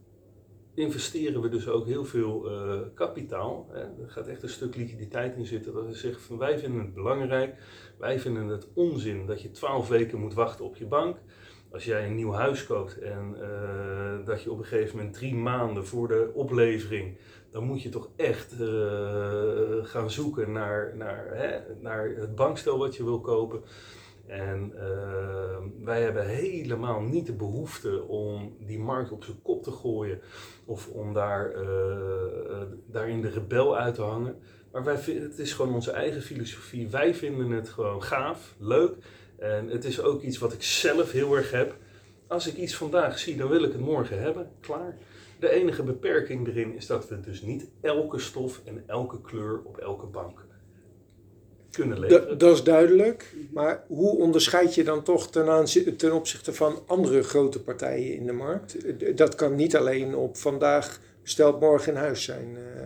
investeren 0.73 1.41
we 1.41 1.49
dus 1.49 1.67
ook 1.67 1.85
heel 1.85 2.05
veel 2.05 2.49
eh, 2.49 2.79
kapitaal. 2.93 3.67
Hè. 3.71 3.79
Er 3.79 4.09
gaat 4.09 4.27
echt 4.27 4.43
een 4.43 4.49
stuk 4.49 4.75
liquiditeit 4.75 5.35
in 5.35 5.45
zitten. 5.45 5.73
Dat 5.73 5.85
we 5.85 5.93
zeggen 5.93 6.21
van 6.21 6.37
wij 6.37 6.59
vinden 6.59 6.81
het 6.81 6.93
belangrijk. 6.93 7.55
Wij 7.97 8.19
vinden 8.19 8.47
het 8.47 8.67
onzin 8.73 9.25
dat 9.25 9.41
je 9.41 9.51
twaalf 9.51 9.87
weken 9.87 10.19
moet 10.19 10.33
wachten 10.33 10.65
op 10.65 10.75
je 10.75 10.85
bank. 10.85 11.17
Als 11.71 11.85
jij 11.85 12.07
een 12.07 12.15
nieuw 12.15 12.31
huis 12.31 12.65
koopt 12.65 12.99
en 12.99 13.35
eh, 13.41 14.25
dat 14.25 14.43
je 14.43 14.51
op 14.51 14.57
een 14.57 14.65
gegeven 14.65 14.97
moment 14.97 15.13
drie 15.13 15.35
maanden 15.35 15.85
voor 15.85 16.07
de 16.07 16.31
oplevering, 16.33 17.17
dan 17.49 17.63
moet 17.63 17.81
je 17.81 17.89
toch 17.89 18.09
echt 18.15 18.61
eh, 18.61 19.83
gaan 19.83 20.11
zoeken 20.11 20.51
naar, 20.51 20.93
naar, 20.97 21.27
hè, 21.31 21.59
naar 21.81 22.09
het 22.09 22.35
bankstel 22.35 22.77
wat 22.77 22.95
je 22.95 23.03
wil 23.03 23.21
kopen. 23.21 23.61
En 24.27 24.71
uh, 24.75 25.57
wij 25.83 26.01
hebben 26.01 26.25
helemaal 26.25 27.01
niet 27.01 27.25
de 27.25 27.33
behoefte 27.33 28.03
om 28.03 28.55
die 28.59 28.79
markt 28.79 29.11
op 29.11 29.23
zijn 29.23 29.41
kop 29.41 29.63
te 29.63 29.71
gooien 29.71 30.21
of 30.65 30.87
om 30.87 31.13
daar, 31.13 31.55
uh, 31.55 32.61
daarin 32.85 33.21
de 33.21 33.29
rebel 33.29 33.77
uit 33.77 33.95
te 33.95 34.01
hangen. 34.01 34.35
Maar 34.71 34.83
wij 34.83 34.97
vinden, 34.97 35.23
het 35.23 35.39
is 35.39 35.53
gewoon 35.53 35.73
onze 35.73 35.91
eigen 35.91 36.21
filosofie. 36.21 36.89
Wij 36.89 37.15
vinden 37.15 37.51
het 37.51 37.69
gewoon 37.69 38.03
gaaf, 38.03 38.55
leuk. 38.57 38.95
En 39.37 39.67
het 39.67 39.85
is 39.85 40.01
ook 40.01 40.21
iets 40.21 40.37
wat 40.37 40.53
ik 40.53 40.63
zelf 40.63 41.11
heel 41.11 41.35
erg 41.35 41.51
heb. 41.51 41.75
Als 42.27 42.47
ik 42.47 42.55
iets 42.55 42.75
vandaag 42.75 43.19
zie, 43.19 43.37
dan 43.37 43.49
wil 43.49 43.63
ik 43.63 43.71
het 43.71 43.81
morgen 43.81 44.21
hebben. 44.21 44.51
Klaar. 44.59 44.97
De 45.39 45.49
enige 45.49 45.83
beperking 45.83 46.47
erin 46.47 46.75
is 46.75 46.87
dat 46.87 47.07
we 47.07 47.19
dus 47.19 47.41
niet 47.41 47.69
elke 47.81 48.19
stof 48.19 48.61
en 48.65 48.83
elke 48.87 49.21
kleur 49.21 49.61
op 49.63 49.77
elke 49.77 50.05
bank 50.05 50.45
kunnen 51.73 51.99
leveren. 51.99 52.37
Dat 52.37 52.53
is 52.53 52.63
duidelijk. 52.63 53.35
Maar 53.51 53.83
hoe 53.87 54.17
onderscheid 54.17 54.75
je 54.75 54.83
dan 54.83 55.03
toch 55.03 55.29
ten, 55.29 55.49
aanzien, 55.49 55.95
ten 55.95 56.13
opzichte 56.13 56.53
van 56.53 56.83
andere 56.87 57.23
grote 57.23 57.61
partijen 57.61 58.15
in 58.15 58.25
de 58.25 58.33
markt? 58.33 58.77
Dat 59.17 59.35
kan 59.35 59.55
niet 59.55 59.75
alleen 59.75 60.15
op 60.15 60.37
vandaag 60.37 60.99
besteld 61.21 61.59
morgen 61.59 61.93
in 61.93 61.99
huis 61.99 62.23
zijn. 62.23 62.57
eh. 62.57 62.83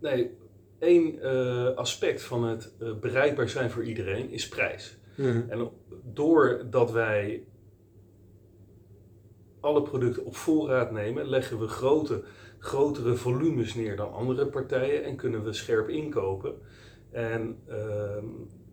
Nee, 0.00 0.30
één 0.78 1.14
uh, 1.22 1.68
aspect 1.74 2.22
van 2.22 2.44
het 2.44 2.72
uh, 2.82 2.94
bereikbaar 3.00 3.48
zijn 3.48 3.70
voor 3.70 3.84
iedereen 3.84 4.30
is 4.30 4.48
prijs. 4.48 4.96
Mhm. 5.14 5.42
En 5.48 5.70
doordat 6.12 6.90
wij 6.90 7.44
alle 9.60 9.82
producten 9.82 10.24
op 10.24 10.36
voorraad 10.36 10.90
nemen, 10.90 11.28
leggen 11.28 11.58
we 11.58 11.68
grote, 11.68 12.22
grotere 12.58 13.14
volumes 13.14 13.74
neer 13.74 13.96
dan 13.96 14.12
andere 14.12 14.46
partijen 14.46 15.04
en 15.04 15.16
kunnen 15.16 15.44
we 15.44 15.52
scherp 15.52 15.88
inkopen. 15.88 16.54
En 17.14 17.58
uh, 17.68 18.16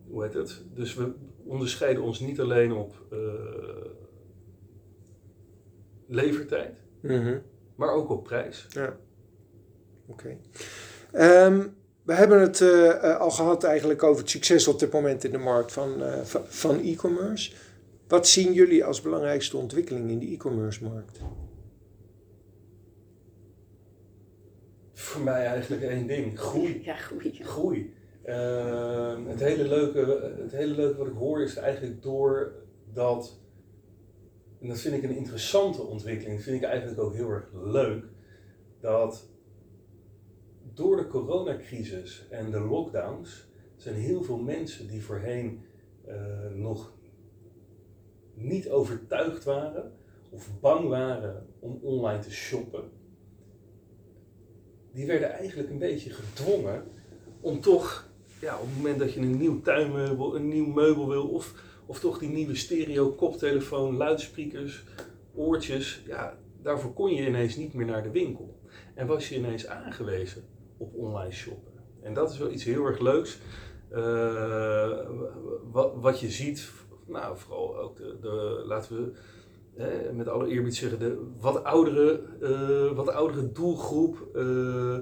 hoe 0.07 0.23
heet 0.23 0.33
het? 0.33 0.61
Dus 0.73 0.93
we 0.93 1.11
onderscheiden 1.45 2.03
ons 2.03 2.19
niet 2.19 2.39
alleen 2.39 2.71
op 2.71 3.05
uh, 3.13 3.19
levertijd, 6.07 6.75
Mhm. 7.01 7.37
maar 7.75 7.89
ook 7.93 8.09
op 8.09 8.23
prijs. 8.23 8.67
Ja, 8.69 8.97
oké. 10.05 10.37
Ehm, 11.11 11.67
we 12.03 12.13
hebben 12.13 12.41
het 12.41 12.61
eh, 12.61 12.69
uh, 12.69 13.17
al 13.19 13.31
gehad 13.31 13.63
eigenlijk 13.63 14.03
over 14.03 14.21
het 14.21 14.29
succes 14.29 14.67
op 14.67 14.79
dit 14.79 14.91
moment 14.91 15.23
in 15.23 15.31
de 15.31 15.37
markt 15.37 15.71
van, 15.71 16.01
uh, 16.01 16.21
van, 16.21 16.41
van 16.45 16.79
e-commerce. 16.79 17.53
Wat 18.07 18.27
zien 18.27 18.53
jullie 18.53 18.85
als 18.85 19.01
belangrijkste 19.01 19.57
ontwikkeling 19.57 20.09
in 20.09 20.19
de 20.19 20.25
e-commerce 20.25 20.83
markt? 20.83 21.19
Voor 24.93 25.21
mij 25.21 25.45
eigenlijk 25.45 25.81
één 25.83 26.07
ding: 26.07 26.39
groei. 26.39 26.81
Ja, 26.83 26.95
groei. 26.95 27.31
Groei. 27.43 27.93
Uh, 28.25 29.27
het, 29.27 29.39
hele 29.39 29.67
leuke, 29.67 30.31
het 30.41 30.51
hele 30.51 30.73
leuke 30.73 30.97
wat 30.97 31.07
ik 31.07 31.13
hoor 31.13 31.41
is 31.41 31.55
eigenlijk 31.55 32.01
door 32.01 32.53
dat, 32.93 33.39
en 34.59 34.67
dat 34.67 34.79
vind 34.79 34.95
ik 34.95 35.03
een 35.03 35.15
interessante 35.15 35.81
ontwikkeling, 35.81 36.35
dat 36.35 36.43
vind 36.43 36.61
ik 36.63 36.69
eigenlijk 36.69 36.99
ook 36.99 37.13
heel 37.13 37.29
erg 37.29 37.49
leuk, 37.53 38.05
dat 38.79 39.29
door 40.73 40.97
de 40.97 41.07
coronacrisis 41.07 42.27
en 42.29 42.51
de 42.51 42.59
lockdowns 42.59 43.47
zijn 43.75 43.95
heel 43.95 44.23
veel 44.23 44.37
mensen 44.37 44.87
die 44.87 45.03
voorheen 45.03 45.61
uh, 46.07 46.15
nog 46.53 46.93
niet 48.33 48.69
overtuigd 48.69 49.43
waren 49.43 49.91
of 50.29 50.49
bang 50.59 50.87
waren 50.87 51.47
om 51.59 51.79
online 51.81 52.21
te 52.21 52.31
shoppen, 52.31 52.89
die 54.91 55.05
werden 55.05 55.31
eigenlijk 55.31 55.69
een 55.69 55.77
beetje 55.77 56.09
gedwongen 56.09 56.83
om 57.41 57.61
toch, 57.61 58.10
ja, 58.41 58.57
op 58.57 58.65
het 58.65 58.75
moment 58.75 58.99
dat 58.99 59.13
je 59.13 59.19
een 59.19 59.37
nieuw 59.37 59.61
tuinmeubel, 59.61 60.35
een 60.35 60.47
nieuw 60.47 60.65
meubel 60.65 61.07
wil, 61.07 61.27
of, 61.27 61.53
of 61.85 61.99
toch 61.99 62.19
die 62.19 62.29
nieuwe 62.29 62.55
stereo, 62.55 63.11
koptelefoon, 63.11 63.97
luidsprekers, 63.97 64.83
oortjes, 65.35 66.03
ja, 66.07 66.37
daarvoor 66.61 66.93
kon 66.93 67.13
je 67.13 67.27
ineens 67.27 67.55
niet 67.55 67.73
meer 67.73 67.85
naar 67.85 68.03
de 68.03 68.11
winkel. 68.11 68.59
En 68.95 69.07
was 69.07 69.29
je 69.29 69.35
ineens 69.35 69.67
aangewezen 69.67 70.43
op 70.77 70.95
online 70.95 71.31
shoppen. 71.31 71.71
En 72.01 72.13
dat 72.13 72.31
is 72.31 72.37
wel 72.37 72.51
iets 72.51 72.63
heel 72.63 72.85
erg 72.85 72.99
leuks. 72.99 73.39
Uh, 73.91 74.99
wat, 75.71 75.93
wat 75.95 76.19
je 76.19 76.29
ziet, 76.29 76.71
nou 77.07 77.37
vooral 77.37 77.77
ook 77.77 77.97
de, 77.97 78.63
laten 78.65 78.95
we 78.95 79.11
eh, 79.75 80.11
met 80.13 80.27
alle 80.27 80.47
eerbied 80.47 80.75
zeggen, 80.75 80.99
de 80.99 81.31
wat 81.39 81.63
oudere, 81.63 82.21
uh, 82.41 82.91
wat 82.91 83.09
oudere 83.09 83.51
doelgroep, 83.51 84.27
uh, 84.35 84.97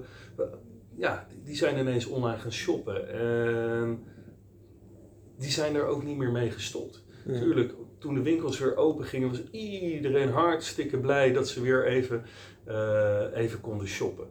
ja, 1.00 1.28
die 1.44 1.56
zijn 1.56 1.78
ineens 1.78 2.06
online 2.06 2.38
gaan 2.38 2.52
shoppen. 2.52 3.10
En 3.10 4.04
die 5.38 5.52
zijn 5.52 5.76
er 5.76 5.86
ook 5.86 6.04
niet 6.04 6.18
meer 6.18 6.32
mee 6.32 6.52
gestopt. 6.52 7.04
Ja. 7.26 7.40
Tuurlijk, 7.40 7.74
toen 8.00 8.14
de 8.14 8.22
winkels 8.22 8.60
weer 8.60 8.76
open 8.76 9.06
gingen, 9.06 9.30
was 9.30 9.44
iedereen 9.52 10.30
hartstikke 10.30 10.98
blij 10.98 11.34
dat 11.34 11.48
ze 11.48 11.62
weer 11.62 11.88
even, 11.88 12.24
uh, 12.68 13.22
even 13.34 13.62
konden 13.62 13.88
shoppen. 13.88 14.28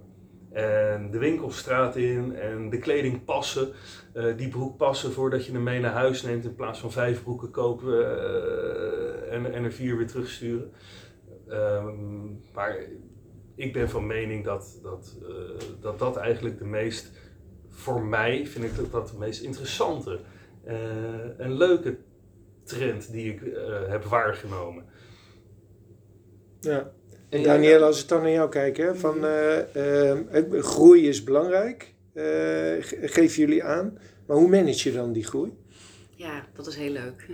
En 0.53 1.11
de 1.11 1.19
winkelstraat 1.19 1.97
in 1.97 2.37
en 2.37 2.71
de 2.71 2.79
kleding 2.79 3.25
passen. 3.25 3.69
Uh, 4.15 4.37
die 4.37 4.49
broek 4.49 4.77
passen 4.77 5.13
voordat 5.13 5.47
je 5.47 5.53
hem 5.53 5.63
mee 5.63 5.81
naar 5.81 5.93
huis 5.93 6.23
neemt 6.23 6.45
in 6.45 6.55
plaats 6.55 6.79
van 6.79 6.93
vijf 6.93 7.23
broeken 7.23 7.51
kopen 7.51 7.89
uh, 7.89 9.33
en, 9.33 9.53
en, 9.53 9.65
er 9.65 9.73
vier 9.73 9.97
weer 9.97 10.07
terugsturen. 10.07 10.73
Um, 11.49 12.41
maar 12.55 12.77
ik 13.59 13.73
ben 13.73 13.89
van 13.89 14.07
mening 14.07 14.45
dat 14.45 14.79
dat, 14.83 15.17
uh, 15.23 15.29
dat 15.81 15.99
dat 15.99 16.17
eigenlijk 16.17 16.59
de 16.59 16.65
meest, 16.65 17.11
voor 17.69 18.03
mij 18.03 18.47
vind 18.47 18.65
ik 18.65 18.77
dat, 18.77 18.93
dat 18.93 19.09
de 19.09 19.19
meest 19.19 19.43
interessante 19.43 20.19
en 21.39 21.53
leuke 21.57 21.97
trend 22.65 23.13
die 23.13 23.33
ik 23.33 23.41
heb 23.89 24.05
waargenomen. 24.05 24.85
Ja. 26.61 26.93
En 27.29 27.43
Daniel, 27.43 27.83
als 27.83 28.03
ik 28.03 28.09
dan 28.09 28.23
naar 28.23 28.31
jou 28.31 28.49
kijk, 28.49 28.77
hè, 28.77 28.95
van 28.95 29.25
uh, 29.25 29.59
uh, 30.33 30.63
groei 30.63 31.09
is 31.09 31.25
belangrijk, 31.25 31.95
uh, 32.15 32.25
geven 32.81 33.41
jullie 33.41 33.65
aan. 33.65 33.99
Maar 34.27 34.37
hoe 34.37 34.49
manage 34.49 34.89
je 34.89 34.97
dan 34.97 35.13
die 35.13 35.25
groei? 35.25 35.53
Ja, 36.19 36.45
dat 36.53 36.67
is 36.67 36.77
heel 36.77 36.91
leuk. 36.91 37.27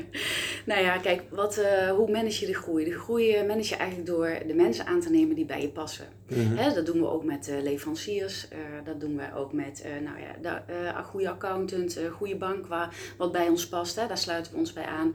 nou 0.70 0.80
ja, 0.80 0.98
kijk, 0.98 1.22
wat, 1.30 1.58
uh, 1.58 1.90
hoe 1.90 2.10
manage 2.10 2.40
je 2.40 2.46
de 2.46 2.58
groei? 2.58 2.84
De 2.84 2.98
groei 2.98 3.44
manage 3.46 3.68
je 3.68 3.76
eigenlijk 3.76 4.08
door 4.08 4.38
de 4.46 4.54
mensen 4.54 4.86
aan 4.86 5.00
te 5.00 5.10
nemen 5.10 5.34
die 5.34 5.44
bij 5.44 5.62
je 5.62 5.68
passen. 5.68 6.06
Mhm. 6.28 6.56
Hè, 6.56 6.74
dat 6.74 6.86
doen 6.86 7.00
we 7.00 7.08
ook 7.08 7.24
met 7.24 7.48
uh, 7.48 7.62
leveranciers. 7.62 8.48
Uh, 8.52 8.58
dat 8.84 9.00
doen 9.00 9.16
we 9.16 9.34
ook 9.34 9.52
met 9.52 9.84
nou 10.02 10.18
ja, 10.18 10.64
een 10.96 11.04
goede 11.04 11.30
accountant, 11.30 11.96
een 11.96 12.10
goede 12.10 12.36
bank 12.36 12.66
waar, 12.66 12.94
wat 13.16 13.32
bij 13.32 13.48
ons 13.48 13.68
past. 13.68 13.96
Hè, 13.96 14.06
daar 14.06 14.18
sluiten 14.18 14.52
we 14.52 14.58
ons 14.58 14.72
bij 14.72 14.86
aan. 14.86 15.14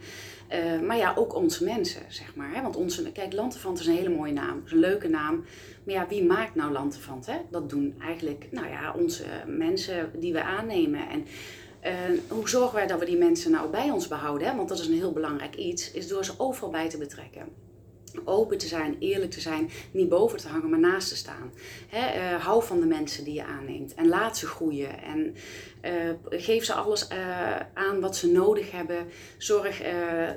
maar 0.86 0.98
ja, 0.98 1.14
ook 1.18 1.36
onze 1.36 1.64
mensen, 1.64 2.02
zeg 2.08 2.36
maar. 2.36 2.54
Hè, 2.54 2.62
want 2.62 2.76
onze, 2.76 3.12
kijk, 3.12 3.34
Lantefant 3.34 3.80
is 3.80 3.88
een 3.88 3.96
hele 3.96 4.16
mooie 4.16 4.34
naam. 4.34 4.62
is 4.66 4.72
een 4.72 4.80
leuke 4.80 5.08
naam. 5.08 5.46
Maar 5.86 5.96
ja, 5.96 6.08
wie 6.08 6.26
maakt 6.26 6.56
nou 6.56 6.72
Lantefant? 6.72 7.26
Hè? 7.26 7.38
Dat 7.52 7.70
doen 7.70 7.96
eigenlijk 8.02 8.48
nou 8.52 8.68
ja, 8.68 8.94
onze 8.98 9.24
mensen 9.48 10.12
die 10.20 10.34
we 10.34 10.44
aannemen. 10.44 11.10
En, 11.10 11.26
uh, 11.86 11.92
hoe 12.28 12.50
zorgen 12.50 12.76
wij 12.76 12.88
dat 12.88 13.00
we 13.00 13.06
die 13.06 13.18
mensen 13.18 13.52
nou 13.52 13.70
bij 13.70 13.90
ons 13.90 14.08
behouden? 14.08 14.48
Hè? 14.48 14.56
Want 14.56 14.70
dat 14.70 14.80
is 14.80 14.88
een 14.88 14.94
heel 14.94 15.14
belangrijk 15.14 15.56
iets, 15.56 15.92
is 15.92 16.08
door 16.08 16.26
ze 16.26 16.34
overal 16.38 16.70
bij 16.70 16.90
te 16.90 16.98
betrekken. 16.98 17.64
Open 18.24 18.58
te 18.58 18.68
zijn, 18.68 18.96
eerlijk 19.00 19.32
te 19.32 19.42
zijn, 19.42 19.70
niet 19.92 20.10
boven 20.10 20.38
te 20.38 20.48
hangen, 20.48 20.70
maar 20.70 20.80
naast 20.80 21.10
te 21.10 21.16
staan. 21.16 21.52
Hè? 21.88 22.34
Uh, 22.36 22.44
hou 22.44 22.64
van 22.64 22.80
de 22.80 22.86
mensen 22.86 23.24
die 23.24 23.34
je 23.34 23.44
aanneemt 23.44 23.94
en 23.94 24.08
laat 24.08 24.38
ze 24.38 24.48
groeien. 24.48 25.02
En 25.04 25.36
geef 26.30 26.64
ze 26.64 26.74
alles 26.74 27.08
aan 27.74 28.00
wat 28.00 28.16
ze 28.16 28.32
nodig 28.32 28.72
hebben. 28.72 29.08
Zorg 29.38 29.82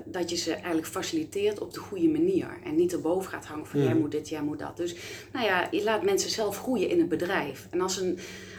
dat 0.04 0.30
je 0.30 0.36
ze 0.36 0.52
eigenlijk 0.52 0.86
faciliteert 0.86 1.58
op 1.58 1.74
de 1.74 1.80
goede 1.80 2.08
manier. 2.08 2.58
En 2.64 2.74
niet 2.74 2.92
erboven 2.92 3.30
gaat 3.30 3.46
hangen 3.46 3.66
van 3.66 3.82
jij 3.82 3.94
moet 3.94 4.10
dit, 4.10 4.28
jij 4.28 4.42
moet 4.42 4.58
dat. 4.58 4.76
Dus 4.76 4.96
nou 5.32 5.44
ja, 5.44 5.68
je 5.70 5.82
laat 5.82 6.02
mensen 6.02 6.30
zelf 6.30 6.58
groeien 6.58 6.88
in 6.88 6.98
het 6.98 7.08
bedrijf. 7.08 7.66
En 7.70 7.80
als 7.80 7.96
een 8.00 8.18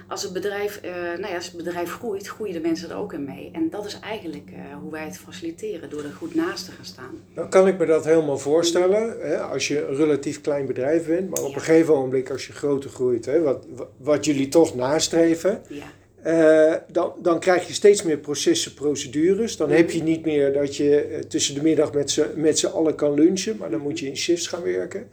als 0.09 0.23
het 0.23 0.33
bedrijf, 0.33 0.79
uh, 0.85 0.91
nou 0.91 1.27
ja, 1.27 1.35
als 1.35 1.45
het 1.45 1.57
bedrijf 1.57 1.91
groeit, 1.91 2.27
groeien 2.27 2.53
de 2.53 2.59
mensen 2.59 2.89
er 2.89 2.95
ook 2.95 3.13
in 3.13 3.23
mee. 3.23 3.49
En 3.53 3.69
dat 3.69 3.85
is 3.85 3.99
eigenlijk 3.99 4.49
uh, 4.49 4.57
hoe 4.81 4.91
wij 4.91 5.05
het 5.05 5.17
faciliteren, 5.17 5.89
door 5.89 6.03
er 6.03 6.11
goed 6.11 6.35
naast 6.35 6.65
te 6.65 6.71
gaan 6.71 6.85
staan. 6.85 7.21
Nou 7.35 7.49
kan 7.49 7.67
ik 7.67 7.77
me 7.77 7.85
dat 7.85 8.05
helemaal 8.05 8.37
voorstellen, 8.37 9.15
hè, 9.19 9.37
als 9.37 9.67
je 9.67 9.87
een 9.87 9.95
relatief 9.95 10.41
klein 10.41 10.65
bedrijf 10.65 11.07
bent. 11.07 11.29
Maar 11.29 11.43
op 11.43 11.55
een 11.55 11.61
gegeven 11.61 11.93
moment, 11.93 12.31
als 12.31 12.47
je 12.47 12.53
groter 12.53 12.89
groeit, 12.89 13.25
hè, 13.25 13.41
wat, 13.41 13.65
wat 13.97 14.25
jullie 14.25 14.47
toch 14.47 14.75
nastreven... 14.75 15.61
Ja. 15.67 15.97
Uh, 16.25 16.75
dan, 16.91 17.13
dan 17.21 17.39
krijg 17.39 17.67
je 17.67 17.73
steeds 17.73 18.03
meer 18.03 18.17
processen, 18.17 18.73
procedures. 18.73 19.57
Dan 19.57 19.69
heb 19.69 19.91
je 19.91 20.03
niet 20.03 20.25
meer 20.25 20.53
dat 20.53 20.75
je 20.75 21.19
tussen 21.27 21.55
de 21.55 21.61
middag 21.61 21.91
met 22.35 22.59
z'n 22.59 22.67
allen 22.67 22.95
kan 22.95 23.13
lunchen, 23.13 23.57
maar 23.57 23.69
dan 23.69 23.81
moet 23.81 23.99
je 23.99 24.07
in 24.07 24.17
shifts 24.17 24.47
gaan 24.47 24.63
werken. 24.63 25.07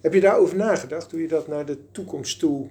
Heb 0.00 0.14
je 0.14 0.20
daarover 0.20 0.56
nagedacht, 0.56 1.10
hoe 1.10 1.20
je 1.20 1.28
dat 1.28 1.48
naar 1.48 1.66
de 1.66 1.78
toekomst 1.90 2.38
toe 2.38 2.68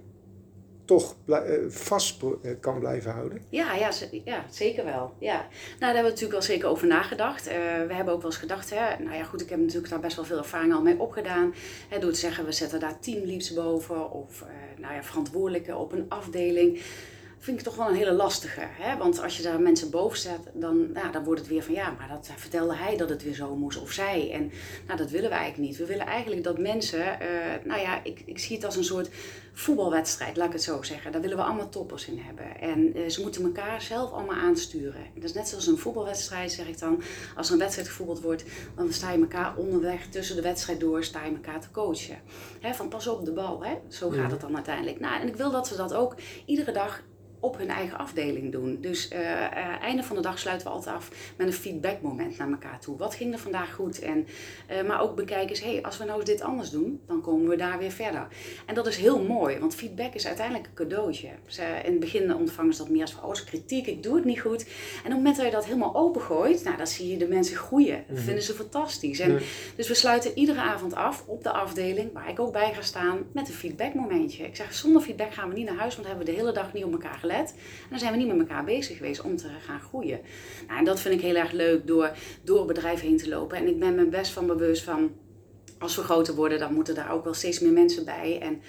toch 0.86 1.16
eh, 1.28 1.42
vast 1.68 2.22
eh, 2.22 2.52
kan 2.60 2.80
blijven 2.80 3.12
houden? 3.12 3.42
Ja, 3.50 3.74
ja, 3.74 3.90
ja 4.26 4.46
zeker 4.50 4.86
wel. 4.86 5.14
Ja. 5.20 5.36
Nou, 5.36 5.50
daar 5.80 5.94
hebben 5.94 6.04
we 6.04 6.10
natuurlijk 6.10 6.32
wel 6.32 6.42
zeker 6.42 6.68
over 6.68 6.88
nagedacht. 6.88 7.48
Uh, 7.48 7.54
we 7.88 7.94
hebben 7.94 8.14
ook 8.14 8.22
wel 8.22 8.32
eens 8.32 8.40
gedacht, 8.40 8.70
hè, 8.70 9.04
nou 9.04 9.16
ja 9.16 9.24
goed, 9.24 9.42
ik 9.42 9.50
heb 9.50 9.60
natuurlijk 9.60 9.90
daar 9.90 10.00
best 10.00 10.16
wel 10.16 10.26
veel 10.26 10.38
ervaring 10.38 10.74
al 10.74 10.82
mee 10.82 11.00
opgedaan. 11.00 11.54
Hè, 11.90 12.00
door 12.00 12.12
te 12.12 12.20
zeggen, 12.20 12.46
we 12.46 12.52
zetten 12.52 12.80
daar 12.80 13.00
teamleads 13.00 13.54
boven 13.54 14.12
of 14.12 14.42
uh, 14.42 14.48
nou 14.82 14.94
ja, 14.94 15.04
verantwoordelijke 15.04 15.76
op 15.76 15.92
een 15.92 16.06
afdeling 16.10 16.82
vind 17.44 17.58
ik 17.58 17.64
toch 17.64 17.76
wel 17.76 17.88
een 17.88 17.96
hele 17.96 18.12
lastige. 18.12 18.62
Hè? 18.62 18.98
Want 18.98 19.22
als 19.22 19.38
je 19.38 19.44
daar 19.44 19.62
mensen 19.62 19.90
boven 19.90 20.18
zet, 20.18 20.40
dan, 20.54 20.90
ja, 20.94 21.12
dan 21.12 21.24
wordt 21.24 21.40
het 21.40 21.50
weer 21.50 21.64
van 21.64 21.74
ja, 21.74 21.96
maar 21.98 22.08
dat 22.08 22.30
vertelde 22.36 22.76
hij 22.76 22.98
dat 22.98 23.10
het 23.10 23.24
weer 23.24 23.34
zo 23.34 23.56
moest 23.56 23.82
of 23.82 23.92
zij. 23.92 24.32
En 24.32 24.52
nou, 24.86 24.98
dat 24.98 25.10
willen 25.10 25.30
we 25.30 25.36
eigenlijk 25.36 25.70
niet. 25.70 25.78
We 25.78 25.86
willen 25.86 26.06
eigenlijk 26.06 26.44
dat 26.44 26.58
mensen, 26.58 27.00
uh, 27.00 27.28
nou 27.64 27.82
ja, 27.82 28.04
ik, 28.04 28.24
ik 28.26 28.40
zie 28.40 28.56
het 28.56 28.66
als 28.66 28.76
een 28.76 28.84
soort 28.84 29.10
voetbalwedstrijd, 29.54 30.38
laat 30.38 30.48
ik 30.48 30.54
het 30.54 30.64
zo 30.64 30.82
zeggen. 30.82 31.12
Daar 31.12 31.22
willen 31.22 31.38
we 31.38 31.44
allemaal 31.44 31.70
toppers 31.70 32.08
in 32.08 32.18
hebben. 32.18 32.60
En 32.60 32.98
uh, 32.98 33.10
ze 33.10 33.22
moeten 33.22 33.44
elkaar 33.44 33.82
zelf 33.82 34.12
allemaal 34.12 34.36
aansturen. 34.36 35.06
Dat 35.16 35.24
is 35.24 35.34
net 35.34 35.48
zoals 35.48 35.68
een 35.68 35.78
voetbalwedstrijd, 35.78 36.52
zeg 36.52 36.68
ik 36.68 36.80
dan. 36.80 37.02
Als 37.36 37.48
er 37.48 37.54
een 37.54 37.60
wedstrijd 37.60 37.88
gevoetbald 37.88 38.22
wordt, 38.22 38.44
dan 38.76 38.94
sta 38.94 39.12
je 39.12 39.20
elkaar 39.20 39.56
onderweg 39.56 40.08
tussen 40.08 40.36
de 40.36 40.42
wedstrijd 40.42 40.80
door, 40.80 41.04
sta 41.04 41.26
je 41.26 41.32
elkaar 41.32 41.62
te 41.62 41.72
coachen. 41.72 42.18
Hè, 42.60 42.74
van 42.74 42.90
pas 42.90 43.08
op 43.08 43.26
de 43.26 43.32
bal, 43.32 43.64
hè? 43.64 43.74
zo 43.90 44.10
gaat 44.10 44.32
het 44.32 44.42
dan 44.42 44.56
uiteindelijk. 44.56 45.00
Nou, 45.00 45.22
en 45.22 45.28
ik 45.28 45.36
wil 45.36 45.52
dat 45.52 45.68
ze 45.68 45.76
dat 45.76 45.94
ook 45.94 46.16
iedere 46.46 46.72
dag 46.72 47.02
op 47.44 47.58
hun 47.58 47.70
eigen 47.70 47.98
afdeling 47.98 48.52
doen. 48.52 48.78
Dus 48.82 49.12
uh, 49.12 49.20
uh, 49.20 49.82
einde 49.82 50.04
van 50.04 50.16
de 50.16 50.22
dag 50.22 50.40
sluiten 50.40 50.68
we 50.68 50.74
altijd 50.74 50.96
af 50.96 51.10
met 51.38 51.48
een 51.48 51.54
feedbackmoment 51.54 52.38
naar 52.38 52.50
elkaar 52.50 52.80
toe. 52.80 52.98
Wat 52.98 53.16
ging 53.16 53.34
er 53.34 53.40
vandaag 53.40 53.74
goed? 53.74 54.00
En, 54.00 54.28
uh, 54.72 54.88
maar 54.88 55.02
ook 55.02 55.16
bekijken 55.16 55.50
eens, 55.50 55.62
hey, 55.62 55.82
als 55.82 55.98
we 55.98 56.06
nou 56.06 56.20
eens 56.20 56.30
dit 56.30 56.42
anders 56.42 56.70
doen, 56.70 57.02
dan 57.08 57.22
komen 57.22 57.50
we 57.50 57.56
daar 57.56 57.78
weer 57.78 57.92
verder. 57.92 58.28
En 58.66 58.76
dat 58.76 58.88
is 58.88 58.98
heel 58.98 59.24
mooi, 59.24 59.60
want 59.60 59.76
feedback 59.76 60.14
is 60.14 60.28
uiteindelijk 60.28 60.68
een 60.68 60.74
cadeautje. 60.74 61.30
Dus, 61.46 61.58
in 61.58 61.92
het 61.92 62.00
begin 62.00 62.36
ontvangen 62.36 62.74
ze 62.74 62.82
dat 62.82 62.92
meer 62.92 63.02
als 63.02 63.12
van, 63.12 63.24
oh, 63.24 63.34
kritiek, 63.46 63.88
ik 63.88 64.04
doe 64.04 64.16
het 64.16 64.26
niet 64.26 64.40
goed. 64.40 64.64
En 64.64 64.70
op 64.98 65.04
het 65.04 65.14
moment 65.14 65.36
dat 65.36 65.46
je 65.46 65.52
dat 65.52 65.66
helemaal 65.66 65.96
opengooit, 65.96 66.64
nou, 66.64 66.78
dan 66.78 66.88
zie 66.88 67.08
je 67.08 67.18
de 67.18 67.28
mensen 67.28 67.56
groeien. 67.56 68.04
Dat 68.08 68.16
mhm. 68.16 68.26
vinden 68.26 68.44
ze 68.44 68.54
fantastisch. 68.54 69.20
En, 69.20 69.40
Dus 69.76 69.88
we 69.88 69.94
sluiten 69.94 70.38
iedere 70.38 70.62
avond 70.62 70.96
af 70.96 71.24
op 71.28 71.44
de 71.44 71.52
afdeling, 71.52 72.14
waar 72.14 72.30
ik 72.30 72.40
ook 72.40 72.52
bij 72.52 72.74
ga 72.74 72.82
staan, 72.82 73.18
met 73.32 73.48
een 73.48 73.54
feedbackmomentje. 73.54 74.46
Ik 74.46 74.56
zeg, 74.56 74.74
zonder 74.74 75.02
feedback 75.02 75.34
gaan 75.34 75.50
we 75.50 75.56
niet 75.56 75.66
naar 75.66 75.78
huis, 75.78 75.96
want 75.96 76.08
hebben 76.08 76.26
we 76.26 76.32
de 76.32 76.38
hele 76.38 76.52
dag 76.52 76.74
niet 76.74 76.84
op 76.84 76.92
elkaar 76.92 77.20
gelet. 77.34 77.50
En 77.84 77.90
dan 77.90 78.00
zijn 78.00 78.12
we 78.12 78.18
niet 78.18 78.28
met 78.28 78.40
elkaar 78.40 78.64
bezig 78.64 78.98
geweest 78.98 79.22
om 79.22 79.38
te 79.38 79.48
gaan 79.66 79.80
groeien. 79.80 80.20
Nou, 80.68 80.80
en 80.80 80.86
dat 80.86 81.00
vind 81.00 81.14
ik 81.14 81.22
heel 81.22 81.36
erg 81.36 81.52
leuk 81.52 81.88
door, 81.88 82.12
door 82.44 82.58
het 82.58 82.68
bedrijf 82.68 83.02
heen 83.02 83.18
te 83.18 83.30
lopen. 83.30 83.58
En 83.58 83.68
ik 83.68 83.80
ben 83.80 83.96
me 83.96 84.06
best 84.06 84.32
van 84.32 84.48
bewust 84.48 84.84
van, 84.84 85.12
als 85.80 85.96
we 85.96 86.02
groter 86.02 86.36
worden, 86.36 86.60
dan 86.60 86.74
moeten 86.74 86.96
daar 86.96 87.12
ook 87.12 87.24
wel 87.24 87.34
steeds 87.34 87.60
meer 87.60 87.72
mensen 87.72 88.06
bij. 88.06 88.40
En, 88.42 88.62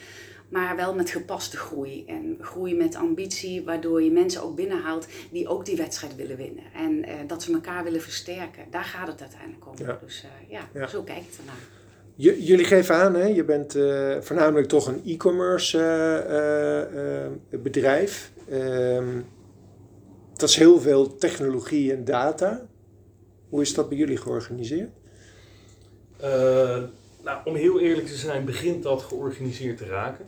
maar 0.48 0.76
wel 0.76 0.94
met 0.94 1.10
gepaste 1.10 1.56
groei. 1.56 2.04
En 2.06 2.38
groei 2.40 2.74
met 2.74 2.94
ambitie, 2.94 3.64
waardoor 3.64 4.02
je 4.02 4.10
mensen 4.10 4.42
ook 4.42 4.56
binnenhaalt 4.56 5.06
die 5.30 5.48
ook 5.48 5.64
die 5.64 5.76
wedstrijd 5.76 6.16
willen 6.16 6.36
winnen. 6.36 6.64
En 6.74 7.04
eh, 7.04 7.14
dat 7.26 7.42
ze 7.42 7.52
elkaar 7.52 7.84
willen 7.84 8.00
versterken. 8.00 8.64
Daar 8.70 8.84
gaat 8.84 9.06
het 9.06 9.20
uiteindelijk 9.20 9.66
om. 9.66 9.76
Dus 9.76 10.24
uh, 10.24 10.50
ja, 10.50 10.68
ja, 10.74 10.86
zo 10.86 11.02
kijk 11.02 11.18
ik 11.18 11.38
ernaar 11.38 11.82
jullie 12.16 12.64
geven 12.64 12.94
aan, 12.94 13.14
hè, 13.14 13.26
je 13.26 13.44
bent 13.44 13.76
uh, 13.76 14.16
voornamelijk 14.20 14.68
toch 14.68 14.86
een 14.86 15.02
e-commerce 15.04 15.78
bedrijf. 17.50 18.32
Ehm, 18.48 19.20
dat 20.36 20.48
is 20.48 20.56
heel 20.56 20.80
veel 20.80 21.16
technologie 21.16 21.92
en 21.92 22.04
data. 22.04 22.66
Hoe 23.48 23.62
is 23.62 23.74
dat 23.74 23.88
bij 23.88 23.98
jullie 23.98 24.16
georganiseerd? 24.16 24.90
nou, 27.22 27.38
om 27.44 27.54
heel 27.54 27.80
eerlijk 27.80 28.06
te 28.06 28.14
zijn, 28.14 28.44
begint 28.44 28.82
dat 28.82 29.02
georganiseerd 29.02 29.76
te 29.76 29.86
raken. 29.86 30.26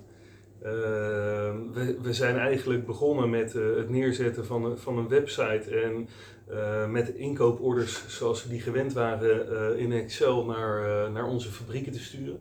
we, 1.73 1.97
we 2.03 2.13
zijn 2.13 2.37
eigenlijk 2.37 2.87
begonnen 2.87 3.31
met 3.31 3.53
het 3.53 3.91
neerzetten 3.91 4.47
van, 4.47 4.79
van 4.79 4.99
een 4.99 5.09
website 5.09 5.81
en 5.81 6.09
uh, 6.51 6.91
met 6.91 7.09
inkooporders 7.09 8.05
zoals 8.09 8.43
we 8.43 8.49
die 8.49 8.61
gewend 8.61 8.93
waren 8.93 9.79
in 9.79 9.93
Excel 9.93 10.45
naar, 10.45 11.11
naar 11.11 11.27
onze 11.27 11.49
fabrieken 11.53 11.93
te 11.93 12.01
sturen. 12.01 12.41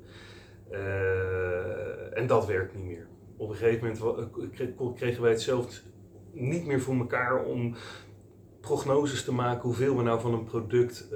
en 2.13 2.27
dat 2.27 2.45
werkt 2.45 2.75
niet 2.75 2.85
meer. 2.85 3.07
Op 3.37 3.49
een 3.49 3.55
gegeven 3.55 3.97
moment 4.77 4.95
kregen 4.95 5.21
wij 5.21 5.31
het 5.31 5.41
zelf 5.41 5.81
niet 6.31 6.65
meer 6.65 6.81
voor 6.81 6.95
elkaar 6.95 7.43
om 7.43 7.75
prognoses 8.61 9.23
te 9.23 9.33
maken 9.33 9.61
hoeveel 9.61 9.97
we 9.97 10.03
nou 10.03 10.21
van 10.21 10.33
een 10.33 10.43
product 10.43 11.07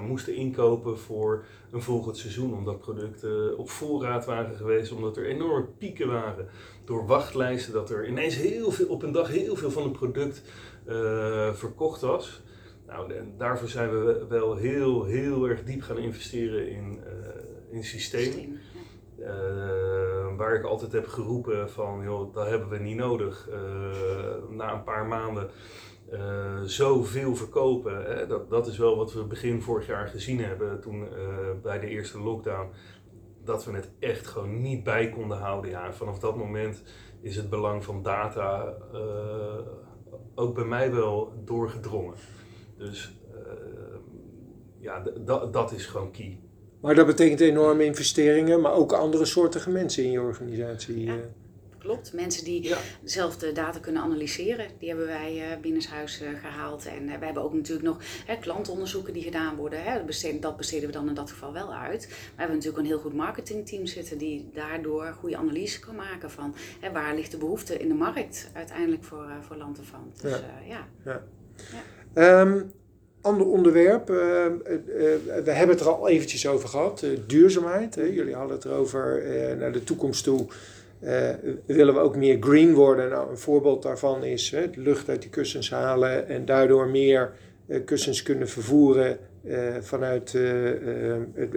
moesten 0.00 0.34
inkopen 0.34 0.98
voor 0.98 1.44
een 1.70 1.82
volgend 1.82 2.16
seizoen. 2.16 2.54
Omdat 2.54 2.80
producten 2.80 3.58
op 3.58 3.70
voorraad 3.70 4.24
waren 4.24 4.56
geweest, 4.56 4.92
omdat 4.92 5.16
er 5.16 5.26
enorme 5.26 5.66
pieken 5.78 6.08
waren 6.08 6.48
door 6.84 7.06
wachtlijsten, 7.06 7.72
dat 7.72 7.90
er 7.90 8.08
ineens 8.08 8.36
heel 8.36 8.70
veel, 8.70 8.86
op 8.86 9.02
een 9.02 9.12
dag 9.12 9.28
heel 9.28 9.56
veel 9.56 9.70
van 9.70 9.82
een 9.82 9.92
product 9.92 10.42
uh, 10.88 11.52
verkocht 11.52 12.00
was. 12.00 12.42
Nou, 12.86 13.12
en 13.12 13.34
daarvoor 13.38 13.68
zijn 13.68 13.90
we 13.90 14.26
wel 14.28 14.56
heel, 14.56 15.04
heel 15.04 15.48
erg 15.48 15.64
diep 15.64 15.82
gaan 15.82 15.98
investeren 15.98 16.68
in, 16.68 16.98
uh, 17.04 17.76
in 17.76 17.84
systemen. 17.84 18.58
Uh, 19.18 19.26
waar 20.36 20.54
ik 20.54 20.64
altijd 20.64 20.92
heb 20.92 21.06
geroepen 21.06 21.70
van, 21.70 22.02
joh, 22.02 22.34
dat 22.34 22.46
hebben 22.46 22.68
we 22.68 22.78
niet 22.78 22.96
nodig. 22.96 23.48
na 24.50 24.72
een 24.72 24.84
paar 24.84 25.06
maanden 25.06 25.50
zoveel 26.64 27.36
verkopen. 27.36 28.04
Hè, 28.04 28.26
dat, 28.26 28.50
dat 28.50 28.66
is 28.66 28.78
wel 28.78 28.96
wat 28.96 29.12
we 29.12 29.24
begin 29.24 29.62
vorig 29.62 29.86
jaar 29.86 30.08
gezien 30.08 30.40
hebben 30.44 30.80
toen 30.80 31.08
bij 31.62 31.78
de 31.78 31.88
eerste 31.88 32.20
lockdown. 32.20 32.68
Dat 33.44 33.64
we 33.64 33.72
het 33.72 33.90
echt 33.98 34.26
gewoon 34.26 34.60
niet 34.60 34.84
bij 34.84 35.08
konden 35.08 35.38
houden. 35.38 35.70
Ja, 35.70 35.92
vanaf 35.92 36.18
dat 36.18 36.36
moment 36.36 36.82
is 37.20 37.36
het 37.36 37.50
belang 37.50 37.84
van 37.84 38.02
data 38.02 38.74
ook 40.34 40.54
bij 40.54 40.64
mij 40.64 40.92
wel 40.92 41.32
doorgedrongen. 41.44 42.14
Dus 42.76 43.20
uh, 43.34 43.96
ja, 44.78 45.00
dat 45.50 45.72
is 45.72 45.86
gewoon 45.86 46.10
key. 46.10 46.38
Maar 46.84 46.94
dat 46.94 47.06
betekent 47.06 47.40
enorme 47.40 47.84
investeringen, 47.84 48.60
maar 48.60 48.72
ook 48.72 48.92
andere 48.92 49.24
soorten 49.24 49.72
mensen 49.72 50.04
in 50.04 50.10
je 50.10 50.20
organisatie. 50.20 51.04
Ja. 51.04 51.12
Eh 51.12 51.18
klopt. 51.84 52.12
Mensen 52.12 52.44
die 52.44 52.62
ja. 52.62 52.78
zelf 53.02 53.36
de 53.36 53.52
data 53.52 53.78
kunnen 53.78 54.02
analyseren, 54.02 54.66
die 54.78 54.88
hebben 54.88 55.06
wij 55.06 55.36
uh, 55.36 55.60
binnenshuis 55.60 56.22
uh, 56.22 56.28
gehaald. 56.40 56.86
En 56.86 57.04
we 57.04 57.24
hebben 57.24 57.42
ook 57.42 57.54
natuurlijk 57.54 57.86
nog 57.86 57.96
hè, 58.26 58.36
klantonderzoeken 58.36 59.12
die 59.12 59.22
gedaan 59.22 59.56
worden. 59.56 59.82
Hè. 59.82 59.94
Dat, 59.94 60.06
besteden, 60.06 60.40
dat, 60.40 60.56
besteden, 60.56 60.86
we 60.86 60.92
dan 60.92 61.08
in 61.08 61.14
dat 61.14 61.30
geval 61.30 61.52
wel 61.52 61.74
uit. 61.74 62.06
Maar 62.08 62.18
we 62.18 62.36
hebben 62.36 62.56
natuurlijk 62.56 62.82
een 62.82 62.90
heel 62.90 62.98
goed 62.98 63.14
marketingteam 63.14 63.86
zitten 63.86 64.18
die 64.18 64.50
daardoor 64.54 65.16
goede 65.18 65.36
analyse 65.36 65.80
kan 65.80 65.94
maken 65.94 66.30
van 66.30 66.54
hè, 66.80 66.92
waar 66.92 67.14
ligt 67.14 67.30
de 67.30 67.38
behoefte 67.38 67.78
in 67.78 67.88
de 67.88 67.94
markt 67.94 68.50
uiteindelijk 68.52 69.04
voor, 69.04 69.26
voor 69.40 69.56
Lanterfant. 69.56 70.22
Dus 70.22 70.40
ja. 70.68 70.86
ja. 71.04 71.22
ja. 72.14 72.40
Um, 72.40 72.72
ander 73.24 73.46
onderwerp, 73.46 74.06
we 74.06 75.50
hebben 75.50 75.76
het 75.76 75.80
er 75.80 75.88
al 75.90 76.08
eventjes 76.08 76.46
over 76.46 76.68
gehad, 76.68 77.06
duurzaamheid. 77.26 77.94
Jullie 77.94 78.34
hadden 78.34 78.56
het 78.56 78.64
erover 78.64 79.22
naar 79.58 79.72
de 79.72 79.84
toekomst 79.84 80.24
toe 80.24 80.46
willen 81.66 81.94
we 81.94 82.00
ook 82.00 82.16
meer 82.16 82.36
green 82.40 82.74
worden. 82.74 83.10
Nou, 83.10 83.30
een 83.30 83.38
voorbeeld 83.38 83.82
daarvan 83.82 84.24
is 84.24 84.50
hè, 84.50 84.66
lucht 84.74 85.08
uit 85.08 85.22
die 85.22 85.30
kussens 85.30 85.70
halen 85.70 86.28
en 86.28 86.44
daardoor 86.44 86.88
meer 86.88 87.32
kussens 87.84 88.22
kunnen 88.22 88.48
vervoeren 88.48 89.18
vanuit 89.80 90.34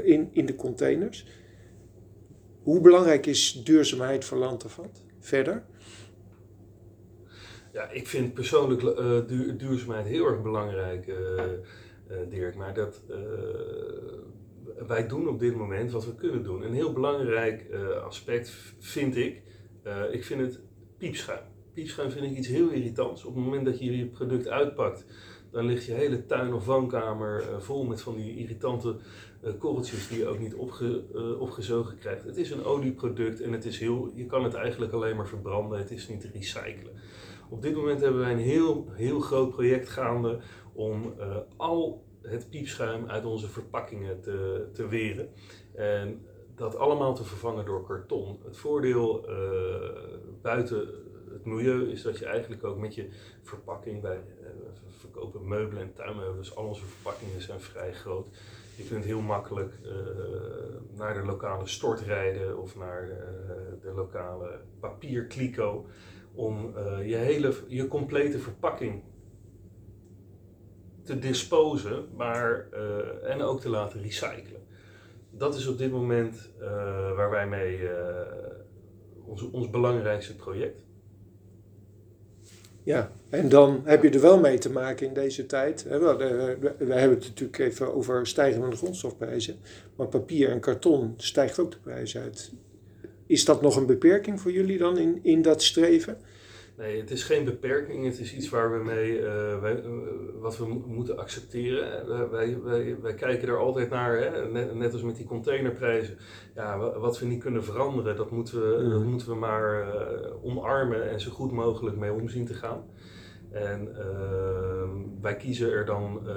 in, 0.04 0.30
in 0.32 0.46
de 0.46 0.56
containers. 0.56 1.26
Hoe 2.64 2.82
belangrijk 2.82 3.26
is 3.26 3.62
duurzaamheid 3.64 4.26
voor 4.26 4.38
Lantervat 4.38 5.02
verder? 5.20 5.64
Ja, 7.78 7.90
ik 7.90 8.08
vind 8.08 8.34
persoonlijk 8.34 8.82
duur, 9.28 9.58
duurzaamheid 9.58 10.06
heel 10.06 10.26
erg 10.26 10.42
belangrijk, 10.42 11.12
Dirk. 12.30 12.56
Maar 12.56 12.74
dat 12.74 13.02
wij 14.88 15.08
doen 15.08 15.28
op 15.28 15.40
dit 15.40 15.56
moment 15.56 15.92
wat 15.92 16.06
we 16.06 16.16
kunnen 16.16 16.44
doen. 16.44 16.64
Een 16.64 16.74
heel 16.74 16.94
belangrijk 16.94 17.66
aspect 18.04 18.50
vind 18.80 19.16
ik, 19.16 19.42
ik 20.12 20.24
vind 20.24 20.42
het 20.42 20.60
piepschuim. 20.98 21.44
piepschuim 21.74 22.12
vind 22.12 22.26
ik 22.26 22.38
iets 22.38 22.48
heel 22.48 22.70
irritants. 22.70 23.26
Op 23.26 23.36
het 23.36 23.44
moment 23.44 23.66
dat 23.66 23.80
je 23.80 23.98
je 23.98 24.06
product 24.06 24.48
uitpakt, 24.48 25.06
dan 25.52 25.66
ligt 25.66 25.86
je 25.86 25.94
hele 25.94 26.26
tuin 26.26 26.54
of 26.54 26.66
woonkamer 26.66 27.44
vol 27.60 27.86
met 27.86 28.02
van 28.02 28.16
die 28.16 28.38
irritante 28.38 28.96
korreltjes 29.60 30.08
die 30.08 30.18
je 30.18 30.28
ook 30.28 30.40
niet 30.40 30.56
opge, 30.56 31.04
opgezogen 31.40 31.98
krijgt. 31.98 32.24
Het 32.24 32.38
is 32.38 32.52
een 32.52 32.64
olieproduct 32.64 33.42
en 33.42 33.52
het 33.52 33.66
is 33.66 33.80
heel, 33.80 34.12
je 34.16 34.26
kan 34.26 34.44
het 34.44 34.54
eigenlijk 34.54 34.92
alleen 34.92 35.16
maar 35.16 35.28
verbranden, 35.28 35.78
het 35.78 35.92
is 35.92 36.08
niet 36.08 36.22
te 36.22 36.30
recyclen. 36.34 36.94
Op 37.50 37.62
dit 37.62 37.76
moment 37.76 38.02
hebben 38.02 38.22
wij 38.22 38.32
een 38.32 38.38
heel, 38.38 38.88
heel 38.92 39.20
groot 39.20 39.50
project 39.50 39.90
gaande 39.90 40.40
om 40.74 41.14
al 41.58 42.04
het 42.22 42.50
piepschuim 42.50 43.10
uit 43.10 43.26
onze 43.26 43.48
verpakkingen 43.48 44.22
te, 44.22 44.68
te 44.74 44.88
weren. 44.88 45.30
En 45.74 46.26
dat 46.56 46.76
allemaal 46.76 47.16
te 47.16 47.24
vervangen 47.24 47.66
door 47.66 47.86
karton. 47.86 48.40
Het 48.44 48.58
voordeel 48.58 49.26
buiten 50.42 50.88
het 51.32 51.46
milieu 51.46 51.92
is 51.92 52.02
dat 52.02 52.18
je 52.18 52.26
eigenlijk 52.26 52.64
ook 52.64 52.78
met 52.78 52.96
je 52.96 53.08
verpakking, 53.42 54.02
bij 54.02 54.22
verkopen 54.90 55.48
meubelen 55.48 55.84
en 55.84 55.94
tuinmeubelen, 55.94 56.38
dus 56.38 56.56
al 56.56 56.66
onze 56.66 56.86
verpakkingen 56.86 57.42
zijn 57.42 57.62
vrij 57.62 57.94
groot. 57.94 58.28
Je 58.76 58.84
kunt 58.84 59.04
heel 59.04 59.22
makkelijk 59.22 59.74
naar 60.96 61.14
de 61.14 61.26
lokale 61.26 61.68
stort 61.68 62.00
rijden 62.00 62.58
of 62.58 62.76
naar 62.78 63.08
de 63.82 63.92
lokale 63.96 64.60
papierkliko 64.80 65.86
om 66.38 66.74
uh, 66.78 67.10
je 67.10 67.16
hele, 67.16 67.54
je 67.68 67.88
complete 67.88 68.40
verpakking 68.40 69.02
te 71.04 71.20
disposen, 71.20 72.06
maar 72.16 72.68
en 73.24 73.42
ook 73.42 73.62
te 73.62 73.70
laten 73.70 74.02
recyclen. 74.02 74.62
Dat 75.32 75.56
is 75.56 75.68
op 75.68 75.78
dit 75.78 75.92
moment 75.92 76.50
waar 77.16 77.30
wij 77.30 77.48
mee 77.48 77.90
ons, 79.26 79.50
ons 79.52 79.70
belangrijkste 79.70 80.36
project. 80.36 80.86
Ja, 82.84 83.12
en 83.30 83.50
dan 83.50 83.82
heb 83.84 84.04
je 84.04 84.10
er 84.10 84.22
wel 84.22 84.40
mee 84.40 84.58
te 84.58 84.72
maken 84.72 85.08
in 85.08 85.14
deze 85.14 85.46
tijd. 85.46 85.84
We 85.84 85.90
hebben 86.78 87.18
het 87.18 87.28
natuurlijk 87.28 87.58
even 87.58 87.94
over 87.94 88.28
stijgende 88.28 88.76
grondstofprijzen. 88.76 89.56
Maar 89.96 90.08
papier 90.08 90.50
en 90.50 90.60
karton 90.60 91.14
stijgt 91.18 91.60
ook 91.60 91.72
de 91.72 91.78
prijs 91.78 92.18
uit. 92.18 92.52
Is 93.28 93.46
dat 93.46 93.62
nog 93.62 93.76
een 93.76 93.86
beperking 93.86 94.42
voor 94.42 94.52
jullie 94.52 94.78
dan 94.78 94.98
in, 94.98 95.20
in 95.24 95.42
dat 95.42 95.64
streven? 95.64 96.18
Nee, 96.78 97.00
het 97.00 97.12
is 97.12 97.24
geen 97.24 97.46
beperking. 97.46 98.06
Het 98.06 98.20
is 98.20 98.36
iets 98.36 98.50
waar 98.50 98.72
we 98.72 98.84
mee, 98.84 99.20
uh, 99.20 99.60
wij, 99.60 99.84
uh, 99.84 99.92
wat 100.40 100.58
we 100.58 100.66
moeten 100.86 101.18
accepteren. 101.18 102.10
Uh, 102.10 102.30
wij, 102.30 102.62
wij, 102.62 102.98
wij 103.02 103.14
kijken 103.14 103.48
er 103.48 103.58
altijd 103.58 103.90
naar, 103.90 104.18
hè? 104.18 104.52
Net, 104.52 104.76
net, 104.76 104.94
als 104.94 105.02
met 105.02 105.16
die 105.16 105.26
containerprijzen. 105.26 106.18
Ja, 106.56 107.00
wat 107.00 107.20
we 107.20 107.26
niet 107.26 107.42
kunnen 107.42 107.64
veranderen, 107.64 108.16
dat 108.16 108.32
moeten 108.32 108.62
we, 108.62 108.84
mm. 108.84 108.90
dat 108.90 109.04
moeten 109.04 109.28
we 109.28 109.36
maar 109.36 109.88
omarmen 110.44 111.10
en 111.10 111.20
zo 111.20 111.32
goed 111.32 111.52
mogelijk 111.52 111.98
mee 111.98 112.14
omzien 112.14 112.46
te 112.46 112.54
gaan. 112.54 112.86
En 113.52 113.96
ehm, 113.98 115.22
wij 115.22 115.36
kiezen 115.36 115.72
er 115.72 115.86
dan 115.86 116.28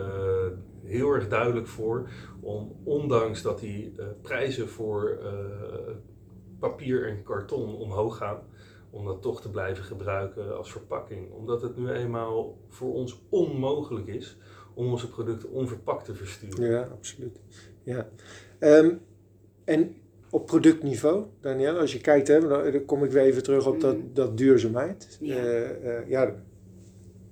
heel 0.84 1.12
erg 1.12 1.28
duidelijk 1.28 1.66
voor 1.66 2.08
om, 2.40 2.76
ondanks 2.84 3.42
dat 3.42 3.60
die 3.60 3.94
prijzen 4.22 4.68
voor 4.68 5.18
papier 6.60 7.08
en 7.08 7.22
karton 7.22 7.76
omhoog 7.76 8.16
gaan, 8.16 8.38
om 8.90 9.04
dat 9.04 9.22
toch 9.22 9.40
te 9.40 9.50
blijven 9.50 9.84
gebruiken 9.84 10.56
als 10.56 10.72
verpakking. 10.72 11.32
Omdat 11.32 11.62
het 11.62 11.76
nu 11.76 11.90
eenmaal 11.90 12.58
voor 12.68 12.94
ons 12.94 13.22
onmogelijk 13.28 14.06
is 14.06 14.36
om 14.74 14.90
onze 14.90 15.08
producten 15.08 15.50
onverpakt 15.50 16.04
te 16.04 16.14
versturen. 16.14 16.70
Ja, 16.70 16.82
absoluut. 16.82 17.40
Ja. 17.82 18.08
Um, 18.60 19.00
en 19.64 19.94
op 20.30 20.46
productniveau, 20.46 21.24
Daniel, 21.40 21.78
als 21.78 21.92
je 21.92 22.00
kijkt, 22.00 22.28
hè, 22.28 22.40
dan 22.72 22.84
kom 22.84 23.04
ik 23.04 23.10
weer 23.10 23.22
even 23.22 23.42
terug 23.42 23.66
op 23.66 23.80
dat, 23.80 23.96
mm. 23.96 24.10
dat 24.12 24.36
duurzaamheid. 24.38 25.18
Ja. 25.20 25.44
Uh, 25.44 25.84
uh, 25.84 26.08
ja, 26.08 26.34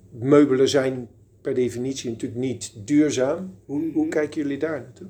meubelen 0.09 0.69
zijn 0.69 1.09
per 1.41 1.53
definitie 1.53 2.09
natuurlijk 2.09 2.39
niet 2.39 2.87
duurzaam. 2.87 3.55
Hoe, 3.65 3.77
hoe 3.77 3.87
mm-hmm. 3.87 4.09
kijken 4.09 4.41
jullie 4.41 4.57
daar 4.59 4.81
naartoe? 4.81 5.07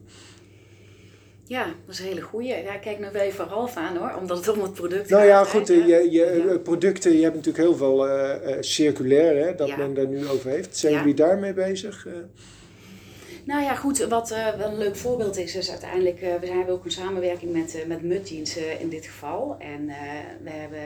Ja, 1.49 1.65
dat 1.65 1.93
is 1.93 1.99
een 1.99 2.05
hele 2.05 2.21
goeie. 2.21 2.47
Ja, 2.63 2.77
kijk 2.77 2.99
nou 2.99 3.13
wel 3.13 3.21
even 3.21 3.47
Ralf 3.47 3.75
aan 3.75 3.97
hoor, 3.97 4.15
omdat 4.19 4.37
het 4.37 4.47
om 4.47 4.61
het 4.61 4.73
product 4.73 5.09
nou 5.09 5.21
gaat. 5.21 5.31
Nou 5.31 5.45
ja, 5.45 5.59
goed, 5.59 5.67
je, 5.67 6.11
je, 6.11 6.43
ja. 6.47 6.57
producten, 6.57 7.17
je 7.17 7.23
hebt 7.23 7.35
natuurlijk 7.35 7.63
heel 7.63 7.75
veel 7.75 8.07
uh, 8.07 8.57
circulair, 8.59 9.45
hè, 9.45 9.55
dat 9.55 9.67
ja. 9.67 9.77
men 9.77 9.93
daar 9.93 10.07
nu 10.07 10.27
over 10.27 10.49
heeft. 10.49 10.77
Zijn 10.77 10.93
jullie 10.93 11.13
daarmee 11.13 11.53
bezig? 11.53 12.07
Nou 13.49 13.63
ja, 13.63 13.75
goed, 13.75 13.97
wat 13.97 14.31
uh, 14.31 14.55
wel 14.57 14.71
een 14.71 14.77
leuk 14.77 14.95
voorbeeld 14.95 15.37
is, 15.37 15.55
is 15.55 15.69
uiteindelijk, 15.69 16.21
uh, 16.21 16.35
we 16.35 16.47
hebben 16.47 16.73
ook 16.73 16.85
een 16.85 16.91
samenwerking 16.91 17.51
met, 17.51 17.75
uh, 17.75 17.85
met 17.85 18.29
in 18.79 18.89
dit 18.89 19.05
geval. 19.05 19.55
En 19.59 19.85
we 20.43 20.49
hebben 20.49 20.79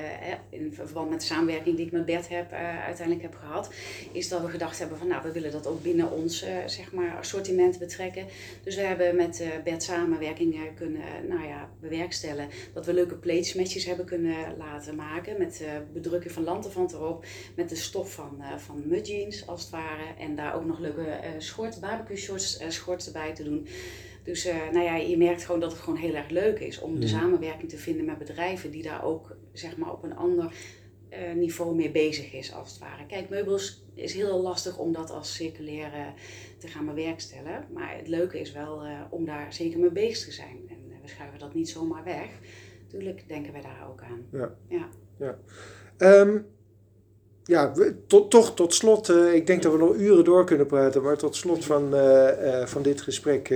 in 0.50 0.74
verband 0.74 1.10
met 1.10 1.20
de 1.20 1.26
samenwerking 1.26 1.76
die 1.76 1.86
ik 1.86 1.92
met 1.92 2.06
Bert 2.06 2.30
heb, 2.30 2.52
uiteindelijk 2.86 3.22
heb 3.22 3.36
gehad, 3.36 3.70
is 4.12 4.30
dat 4.30 4.42
we 4.42 4.48
gedacht 4.48 4.80
hebben 4.80 4.98
van 4.98 5.08
nou, 5.08 5.24
we 5.24 5.32
willen 5.32 5.52
dat 5.52 5.68
ook 5.68 5.84
binnen 5.84 6.12
ons 6.12 6.46
zeg 6.66 6.92
maar, 6.92 7.18
assortiment 7.18 7.80
betrekken. 7.80 8.26
Dus 8.64 8.76
we 8.76 8.82
hebben 8.82 9.16
met 9.16 9.44
Bert 9.64 9.84
samenwerking 9.84 10.60
kunnen 10.76 11.02
nou 11.28 11.48
ja, 11.48 11.70
bewerkstelligen 11.80 12.50
dat 12.74 12.86
we 12.86 12.94
leuke 12.94 13.16
plates 13.16 13.86
hebben 13.86 14.06
kunnen 14.06 14.58
laten 14.58 14.96
maken 14.96 15.38
met 15.38 15.64
bedrukken 15.94 16.32
van 16.32 16.44
Lanterfant 16.44 16.94
erop, 16.94 17.26
met 17.56 17.70
de 17.70 17.76
stof 17.76 18.14
van, 18.14 18.44
van 18.58 18.84
Mudjeans 18.86 19.48
als 19.48 19.62
het 19.62 19.70
ware. 19.70 20.04
En 20.20 20.36
daar 20.36 20.56
ook 20.56 20.66
nog 20.66 20.80
leuke 20.80 21.06
shorts, 21.40 21.80
barbecue 21.80 22.18
shorts 22.18 22.53
uh, 22.62 22.70
schorts 22.70 23.06
erbij 23.06 23.34
te 23.34 23.44
doen. 23.44 23.68
Dus 24.24 24.46
uh, 24.46 24.70
nou 24.72 24.86
ja, 24.86 24.96
je 24.96 25.18
merkt 25.18 25.46
gewoon 25.46 25.62
dat 25.62 25.72
het 25.72 25.82
gewoon 25.82 26.00
heel 26.00 26.14
erg 26.14 26.30
leuk 26.30 26.60
is 26.60 26.80
om 26.80 27.00
de 27.00 27.08
samenwerking 27.08 27.70
te 27.70 27.78
vinden 27.78 28.06
met 28.06 28.18
bedrijven 28.18 28.72
die 28.72 28.84
daar 28.84 29.04
ook 29.06 29.36
zeg 29.54 29.78
maar, 29.78 29.92
op 29.92 30.04
een 30.04 30.16
ander 30.16 30.54
uh, 31.10 31.34
niveau 31.36 31.76
mee 31.76 31.92
bezig 31.92 32.34
is 32.34 32.54
als 32.54 32.70
het 32.70 32.80
ware. 32.80 33.06
Kijk, 33.06 33.30
meubels 33.30 33.84
is 33.94 34.14
heel 34.14 34.42
lastig 34.42 34.78
om 34.78 34.94
dat 34.94 35.10
als 35.10 35.36
circulaire 35.36 36.14
te 36.58 36.68
gaan 36.68 36.86
bewerkstelligen. 36.86 37.66
Maar 37.74 37.98
het 37.98 38.08
leuke 38.08 38.40
is 38.40 38.52
wel 38.52 38.84
om 39.10 39.26
daar 39.26 39.54
zeker 39.54 39.80
mee 39.80 39.92
bezig 39.92 40.26
te 40.26 40.32
zijn. 40.32 40.58
En 40.68 41.02
we 41.02 41.08
schuiven 41.08 41.40
dat 41.40 41.54
niet 41.54 41.70
zomaar 41.70 42.04
weg. 42.04 42.30
Natuurlijk 42.84 43.28
denken 43.28 43.54
wij 43.54 43.62
daar 43.62 43.88
ook 43.90 44.02
aan. 44.02 44.26
Ja. 44.32 44.56
ja. 44.68 44.90
ja. 45.20 45.38
Um, 45.98 46.46
ja, 47.44 47.74
tot, 48.08 48.32
toch 48.32 48.56
tot 48.56 48.74
slot, 48.74 49.10
uh, 49.10 49.34
ik 49.34 49.48
denk 49.48 49.64
dat 49.64 49.72
we 49.72 49.78
nog 49.78 49.96
uren 49.96 50.24
door 50.24 50.46
kunnen 50.46 50.66
praten, 50.66 51.02
maar 51.02 51.18
tot 51.18 51.36
slot 51.36 51.66
van, 51.66 51.96
uh, 51.96 52.28
uh, 52.42 52.66
van 52.66 52.82
dit 52.82 53.02
gesprek. 53.02 53.48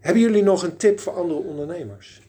hebben 0.00 0.22
jullie 0.22 0.42
nog 0.42 0.62
een 0.62 0.76
tip 0.76 1.00
voor 1.00 1.12
andere 1.12 1.38
ondernemers? 1.38 2.20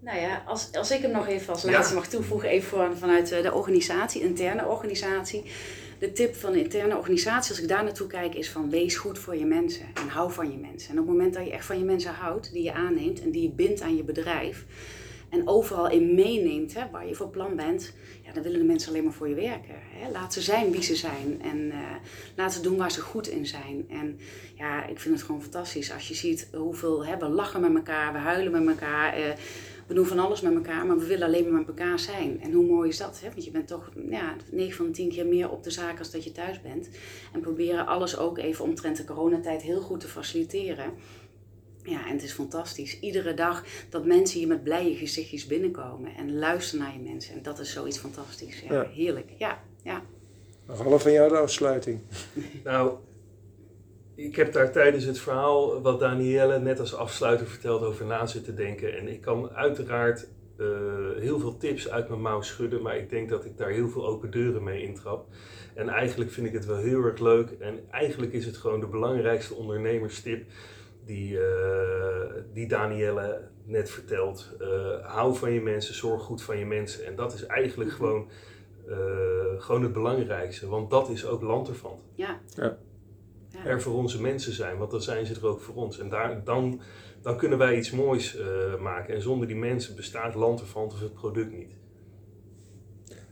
Nou 0.00 0.20
ja, 0.20 0.42
als, 0.46 0.68
als 0.72 0.90
ik 0.90 1.02
hem 1.02 1.10
nog 1.10 1.28
even 1.28 1.52
als 1.52 1.62
laatste 1.62 1.94
ja. 1.94 2.00
mag 2.00 2.08
toevoegen, 2.08 2.48
even 2.48 2.68
voor, 2.68 2.96
vanuit 2.96 3.28
de 3.28 3.52
organisatie, 3.52 4.22
interne 4.22 4.66
organisatie. 4.66 5.44
De 5.98 6.12
tip 6.12 6.34
van 6.34 6.52
de 6.52 6.62
interne 6.62 6.96
organisatie, 6.96 7.50
als 7.50 7.60
ik 7.60 7.68
daar 7.68 7.84
naartoe 7.84 8.06
kijk, 8.06 8.34
is 8.34 8.50
van 8.50 8.70
wees 8.70 8.96
goed 8.96 9.18
voor 9.18 9.36
je 9.36 9.44
mensen 9.44 9.86
en 9.94 10.08
hou 10.08 10.32
van 10.32 10.50
je 10.50 10.56
mensen. 10.56 10.90
En 10.90 10.98
op 10.98 11.06
het 11.06 11.16
moment 11.16 11.34
dat 11.34 11.44
je 11.44 11.52
echt 11.52 11.64
van 11.64 11.78
je 11.78 11.84
mensen 11.84 12.12
houdt, 12.12 12.52
die 12.52 12.62
je 12.62 12.72
aanneemt 12.72 13.22
en 13.22 13.30
die 13.30 13.42
je 13.42 13.50
bindt 13.50 13.80
aan 13.80 13.96
je 13.96 14.04
bedrijf, 14.04 14.64
en 15.28 15.48
overal 15.48 15.90
in 15.90 16.14
meeneemt 16.14 16.74
hè, 16.74 16.90
waar 16.90 17.06
je 17.06 17.14
voor 17.14 17.28
plan 17.28 17.56
bent, 17.56 17.92
ja, 18.24 18.32
dan 18.32 18.42
willen 18.42 18.58
de 18.58 18.66
mensen 18.66 18.88
alleen 18.90 19.04
maar 19.04 19.12
voor 19.12 19.28
je 19.28 19.34
werken. 19.34 19.74
Hè. 19.74 20.10
Laat 20.10 20.32
ze 20.32 20.40
zijn 20.40 20.70
wie 20.70 20.82
ze 20.82 20.96
zijn 20.96 21.40
en 21.42 21.58
uh, 21.58 21.74
laat 22.36 22.52
ze 22.52 22.60
doen 22.60 22.76
waar 22.76 22.90
ze 22.90 23.00
goed 23.00 23.28
in 23.28 23.46
zijn. 23.46 23.84
En 23.88 24.18
ja, 24.54 24.86
ik 24.86 25.00
vind 25.00 25.14
het 25.14 25.24
gewoon 25.24 25.42
fantastisch 25.42 25.92
als 25.92 26.08
je 26.08 26.14
ziet 26.14 26.48
hoeveel 26.52 27.06
hè, 27.06 27.16
we 27.16 27.28
lachen 27.28 27.60
met 27.60 27.74
elkaar, 27.74 28.12
we 28.12 28.18
huilen 28.18 28.52
met 28.52 28.66
elkaar. 28.66 29.18
Uh, 29.18 29.24
we 29.88 29.94
doen 29.94 30.06
van 30.06 30.18
alles 30.18 30.40
met 30.40 30.54
elkaar, 30.54 30.86
maar 30.86 30.98
we 30.98 31.06
willen 31.06 31.26
alleen 31.26 31.42
maar 31.42 31.58
met 31.58 31.68
elkaar 31.68 31.98
zijn. 31.98 32.40
En 32.40 32.52
hoe 32.52 32.66
mooi 32.66 32.88
is 32.88 32.96
dat? 32.96 33.20
Hè? 33.20 33.30
Want 33.30 33.44
je 33.44 33.50
bent 33.50 33.66
toch 33.66 33.90
ja, 34.10 34.36
9 34.50 34.76
van 34.76 34.86
de 34.86 34.92
10 34.92 35.08
keer 35.08 35.26
meer 35.26 35.50
op 35.50 35.62
de 35.62 35.70
zaak 35.70 35.98
als 35.98 36.10
dat 36.10 36.24
je 36.24 36.32
thuis 36.32 36.60
bent. 36.60 36.88
En 37.32 37.40
proberen 37.40 37.86
alles 37.86 38.16
ook 38.16 38.38
even 38.38 38.64
omtrent 38.64 38.96
de 38.96 39.04
coronatijd 39.04 39.62
heel 39.62 39.80
goed 39.80 40.00
te 40.00 40.08
faciliteren. 40.08 40.92
Ja, 41.88 42.06
en 42.06 42.12
het 42.12 42.22
is 42.22 42.32
fantastisch. 42.32 43.00
Iedere 43.00 43.34
dag 43.34 43.64
dat 43.88 44.04
mensen 44.04 44.38
hier 44.38 44.48
met 44.48 44.62
blije 44.62 44.96
gezichtjes 44.96 45.46
binnenkomen 45.46 46.14
en 46.14 46.38
luisteren 46.38 46.84
naar 46.84 46.94
je 46.94 47.10
mensen. 47.10 47.34
En 47.34 47.42
dat 47.42 47.58
is 47.58 47.72
zoiets 47.72 47.98
fantastisch. 47.98 48.60
Ja, 48.68 48.86
Heerlijk. 48.94 49.30
Ja, 49.38 49.60
ja. 49.82 50.02
Nog 50.66 50.82
half 50.82 51.02
van 51.02 51.12
jou 51.12 51.28
de 51.28 51.36
afsluiting. 51.36 52.00
nou, 52.64 52.94
ik 54.14 54.36
heb 54.36 54.52
daar 54.52 54.72
tijdens 54.72 55.04
het 55.04 55.18
verhaal 55.18 55.82
wat 55.82 56.00
Danielle 56.00 56.58
net 56.58 56.80
als 56.80 56.94
afsluiter 56.94 57.46
verteld 57.46 57.82
over 57.82 58.06
na 58.06 58.26
zitten 58.26 58.56
denken. 58.56 58.98
En 58.98 59.08
ik 59.08 59.20
kan 59.20 59.50
uiteraard 59.50 60.28
uh, 60.56 60.66
heel 61.18 61.38
veel 61.38 61.56
tips 61.56 61.88
uit 61.88 62.08
mijn 62.08 62.20
mouw 62.20 62.42
schudden, 62.42 62.82
maar 62.82 62.96
ik 62.96 63.10
denk 63.10 63.28
dat 63.28 63.44
ik 63.44 63.56
daar 63.56 63.70
heel 63.70 63.88
veel 63.88 64.06
open 64.06 64.30
deuren 64.30 64.62
mee 64.62 64.82
intrap. 64.82 65.26
En 65.74 65.88
eigenlijk 65.88 66.30
vind 66.30 66.46
ik 66.46 66.52
het 66.52 66.66
wel 66.66 66.76
heel 66.76 67.02
erg 67.02 67.18
leuk. 67.18 67.50
En 67.50 67.80
eigenlijk 67.90 68.32
is 68.32 68.46
het 68.46 68.56
gewoon 68.56 68.80
de 68.80 68.86
belangrijkste 68.86 69.54
ondernemerstip 69.54 70.44
die, 71.08 71.32
uh, 71.32 71.40
die 72.52 72.68
Danielle 72.68 73.40
net 73.64 73.90
vertelt. 73.90 74.52
Uh, 74.60 74.68
hou 75.06 75.36
van 75.36 75.52
je 75.52 75.60
mensen, 75.60 75.94
zorg 75.94 76.22
goed 76.22 76.42
van 76.42 76.58
je 76.58 76.66
mensen. 76.66 77.06
En 77.06 77.16
dat 77.16 77.34
is 77.34 77.46
eigenlijk 77.46 77.90
mhm. 77.90 77.98
gewoon, 77.98 78.28
uh, 78.88 78.96
gewoon 79.58 79.82
het 79.82 79.92
belangrijkste, 79.92 80.68
want 80.68 80.90
dat 80.90 81.08
is 81.08 81.26
ook 81.26 81.42
Lanterfant. 81.42 82.02
Ja. 82.14 82.40
ja. 82.56 82.76
Er 83.64 83.82
voor 83.82 83.94
onze 83.94 84.20
mensen 84.20 84.52
zijn, 84.52 84.78
want 84.78 84.90
dan 84.90 85.02
zijn 85.02 85.26
ze 85.26 85.34
er 85.34 85.46
ook 85.46 85.60
voor 85.60 85.74
ons. 85.74 85.98
En 85.98 86.08
daar, 86.08 86.44
dan, 86.44 86.80
dan 87.22 87.36
kunnen 87.36 87.58
wij 87.58 87.76
iets 87.76 87.90
moois 87.90 88.38
maken. 88.80 89.14
En 89.14 89.22
zonder 89.22 89.46
die 89.46 89.56
mensen 89.56 89.96
bestaat 89.96 90.34
Lanterfant 90.34 90.92
of 90.92 91.00
het 91.00 91.14
product 91.14 91.52
niet. 91.52 91.76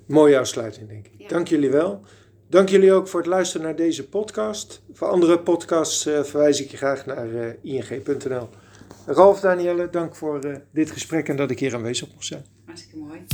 Mooie 0.07 0.39
afsluiting, 0.39 0.89
denk 0.89 1.07
ik. 1.07 1.13
Ja. 1.19 1.29
Dank 1.29 1.49
jullie 1.49 1.71
wel. 1.71 2.03
Dank 2.49 2.69
jullie 2.69 2.93
ook 2.93 3.09
voor 3.09 3.21
het 3.21 3.29
luisteren 3.29 3.67
naar 3.67 3.77
deze 3.77 4.09
podcast. 4.09 4.83
Voor 4.93 5.09
andere 5.09 5.39
podcasts 5.39 6.07
eh, 6.07 6.23
verwijs 6.23 6.61
ik 6.61 6.71
je 6.71 6.77
graag 6.77 7.07
naar 7.07 7.35
eh, 7.35 7.53
ing.nl. 7.63 8.49
Ralf, 9.07 9.41
Danielle, 9.41 9.91
dank 9.91 10.17
voor 10.17 10.41
eh, 10.41 10.57
dit 10.71 10.91
gesprek 10.91 11.29
en 11.29 11.37
dat 11.37 11.51
ik 11.51 11.59
hier 11.59 11.75
aanwezig 11.75 12.09
mocht 12.13 12.27
zijn. 12.27 12.45
Hartstikke 12.65 12.99
mooi. 12.99 13.25